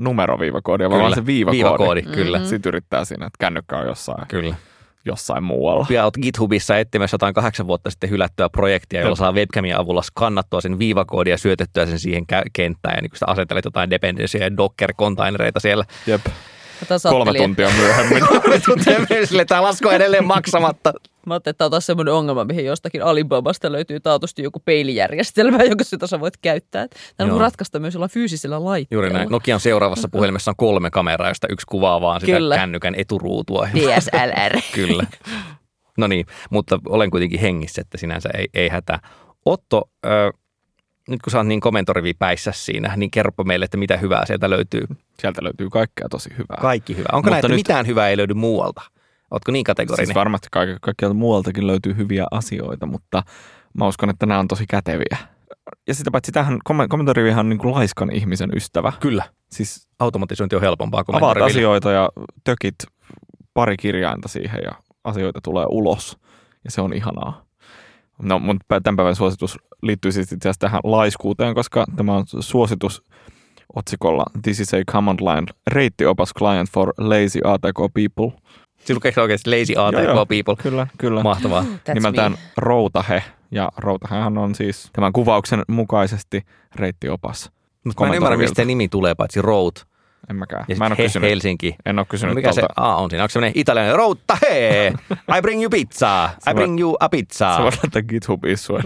[0.00, 1.56] numeroviivakoodia, vaan vaan se viivakoodi.
[1.56, 2.38] Viivakoodi, kyllä.
[2.38, 2.46] Mhm.
[2.46, 4.54] Sitten yrittää siinä, että kännykkä on jossain, Kyllä.
[5.04, 5.86] jossain muualla.
[5.90, 10.60] Ja oot GitHubissa etsimässä jotain kahdeksan vuotta sitten hylättyä projektia, jolla saa webcamin avulla skannattua
[10.60, 12.94] sen viivakoodia ja syötettyä sen siihen kenttään.
[12.96, 15.84] Ja niin kun sä asetelet jotain dependencyjä ja Docker-kontainereita siellä.
[16.06, 16.26] Jep,
[17.10, 18.26] kolme tuntia myöhemmin.
[18.28, 20.92] Kolme tuntia myös sille, tämä lasku on edelleen maksamatta.
[21.26, 25.62] Mä ajattelin, että tämä on taas semmoinen ongelma, mihin jostakin Alibabasta löytyy taatusti joku peilijärjestelmä,
[25.68, 26.86] jonka sitä sä voit käyttää.
[27.16, 29.04] Tämä on ratkaista myös jollain fyysisellä laitteella.
[29.04, 29.28] Juuri näin.
[29.30, 32.56] Nokian seuraavassa puhelimessa on kolme kameraa, josta yksi kuvaa vaan sitä Kyllä.
[32.56, 33.68] kännykän eturuutua.
[33.74, 34.60] DSLR.
[34.74, 35.04] Kyllä.
[35.98, 38.98] No niin, mutta olen kuitenkin hengissä, että sinänsä ei, ei hätää.
[39.44, 40.32] Otto, ö,
[41.08, 44.50] nyt kun sä oot niin komentorivi päissä siinä, niin kerro meille, että mitä hyvää sieltä
[44.50, 44.84] löytyy.
[45.20, 46.58] Sieltä löytyy kaikkea tosi hyvää.
[46.60, 47.10] Kaikki hyvää.
[47.12, 48.82] Onko Mutta että nyt- mitään hyvää ei löydy muualta?
[49.30, 50.06] Ootko niin kategorinen?
[50.06, 53.22] Siis varmasti kaik- kaikkialta muualtakin löytyy hyviä asioita, mutta
[53.74, 55.16] mä uskon, että nämä on tosi käteviä.
[55.88, 58.92] Ja sitä paitsi tähän kom- komentorivihan on niin kuin laiskan ihmisen ystävä.
[59.00, 59.24] Kyllä.
[59.50, 62.08] Siis Automatisointi on helpompaa kuin avaat asioita ja
[62.44, 62.74] tökit
[63.54, 64.70] pari kirjainta siihen ja
[65.04, 66.18] asioita tulee ulos.
[66.64, 67.44] Ja se on ihanaa.
[68.22, 73.02] No, mun tämän päivän suositus liittyy siis itse asiassa tähän laiskuuteen, koska tämä on suositus
[73.74, 78.40] otsikolla This is a command line, reittiopas client for lazy ATK people.
[78.78, 80.26] Siinä lukee oikeasti lazy ATK joo.
[80.26, 80.56] people.
[80.62, 81.22] Kyllä, kyllä.
[81.22, 81.62] Mahtavaa.
[81.62, 82.38] That's nimeltään me.
[82.56, 83.22] Routahe.
[83.50, 86.42] Ja Routahehan on siis tämän kuvauksen mukaisesti
[86.74, 87.50] reittiopas.
[87.84, 89.76] Mutta mä en ymmärrä, mistä nimi tulee, paitsi road
[90.30, 90.64] En mäkään.
[90.68, 91.76] ja Mä en ole he, kysynyt, Helsinki.
[91.86, 92.74] en ole No kysynyt mikä se tuolta.
[92.76, 93.22] A on siinä?
[93.22, 94.92] Onko se semmoinen italialainen routta hee?
[95.38, 96.30] I bring you pizza.
[96.50, 97.56] I bring you a pizza.
[97.56, 98.80] Se voi laittaa GitHubiin sua.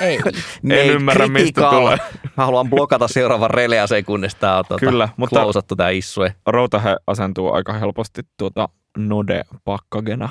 [0.00, 0.18] Ei.
[0.62, 1.80] Made ymmärrä, mistä critical.
[1.80, 1.96] tulee.
[2.36, 6.34] Mä haluan blokata seuraavan releaseen, kunnes tää on tuota, Kyllä, mutta- klousattu tää issue.
[6.46, 8.68] Routahe asentuu aika helposti tuota
[8.98, 10.28] Node-pakkagena.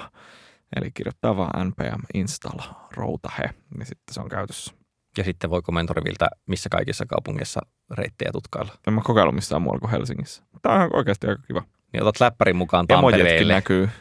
[0.75, 2.59] Eli kirjoittaa vaan npm install
[2.95, 3.43] routahe,
[3.77, 4.73] niin sitten se on käytössä.
[5.17, 7.61] Ja sitten voi komentoriviltä missä kaikissa kaupungeissa
[7.91, 8.73] reittejä tutkailla.
[8.87, 10.43] En mä kokeillut missään muualla kuin Helsingissä.
[10.61, 11.63] Tämä on ihan oikeasti aika kiva.
[11.93, 13.53] Niin otat läppärin mukaan Tampereelle.
[13.53, 13.89] näkyy.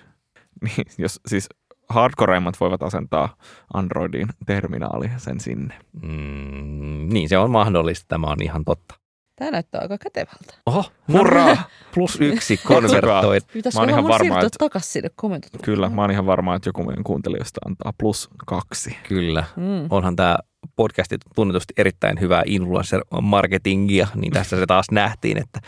[0.65, 1.49] Niin, jos, siis
[1.89, 3.37] hardcoreimmat voivat asentaa
[3.75, 5.75] Androidin terminaali sen sinne.
[6.03, 8.95] Mm, niin se on mahdollista, tämä on ihan totta.
[9.37, 10.55] Tämä näyttää aika kätevältä.
[10.67, 11.57] Oho, Hurraa!
[11.95, 13.47] plus yksi konvertoit.
[13.53, 15.63] Pitäisikö Mä oon ihan varma, että- takaisin sinne komentot?
[15.63, 18.97] Kyllä, mä oon ihan varma, että joku meidän kuuntelijoista antaa plus kaksi.
[19.09, 19.45] Kyllä.
[19.57, 19.87] Mm.
[19.91, 20.37] Onhan tämä
[20.77, 25.61] podcasti tunnetusti erittäin hyvää influencer-marketingia, niin tässä se taas nähtiin, että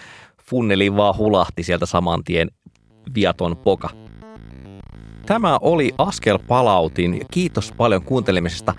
[0.43, 2.51] funneli vaan hulahti sieltä saman tien
[3.15, 3.91] viaton poka.
[5.27, 7.21] Tämä oli askel palautin.
[7.31, 8.75] Kiitos paljon kuuntelemisesta.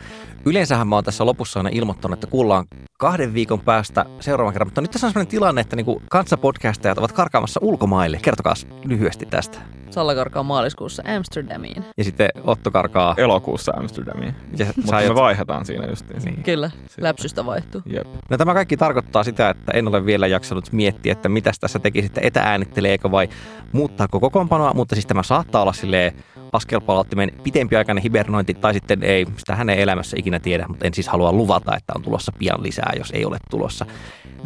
[0.45, 2.66] Yleensähän mä oon tässä lopussa aina ilmoittanut, että kuullaan
[2.98, 4.68] kahden viikon päästä seuraavan kerran.
[4.68, 8.20] Mutta nyt tässä on sellainen tilanne, että niinku kanssapodcastajat ovat karkaamassa ulkomaille.
[8.22, 9.60] Kertokaa lyhyesti tästä.
[9.89, 11.86] Salla karkaa maaliskuussa Amsterdamiin.
[11.98, 13.16] Ja sitten Otto karkaa.
[13.18, 14.36] Elokuussa Amsterdamiin.
[14.58, 16.22] Ja Mutta sä me vaihdetaan siinä justiin.
[16.24, 16.43] Niin.
[16.43, 17.82] Kyllä, läpsystä vaihtuu.
[17.86, 18.08] Jep.
[18.30, 22.22] No tämä kaikki tarkoittaa sitä, että en ole vielä jaksanut miettiä, että mitä tässä tekisitte,
[22.24, 23.30] etäänitteleekö vai
[23.72, 26.14] muuttaako kokoonpanoa, mutta siis tämä saattaa olla silleen
[26.54, 31.08] askelpalauttimen pitempiaikainen hibernointi tai sitten ei, sitä hän ei elämässä ikinä tiedä, mutta en siis
[31.08, 33.86] halua luvata, että on tulossa pian lisää, jos ei ole tulossa.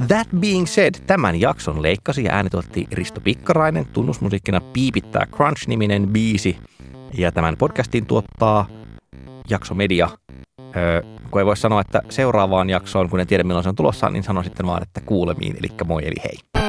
[0.08, 6.58] That being said, tämän jakson leikkasi ja äänituotti Risto Pikkarainen, tunnusmusiikkina Piipittää Crunch-niminen biisi
[7.18, 8.68] ja tämän podcastin tuottaa
[9.50, 10.10] Jakso Media
[10.76, 14.10] Öö, kun ei voi sanoa, että seuraavaan jaksoon, kun en tiedä milloin se on tulossa,
[14.10, 16.69] niin sanon sitten vaan, että kuulemiin, eli moi eli hei.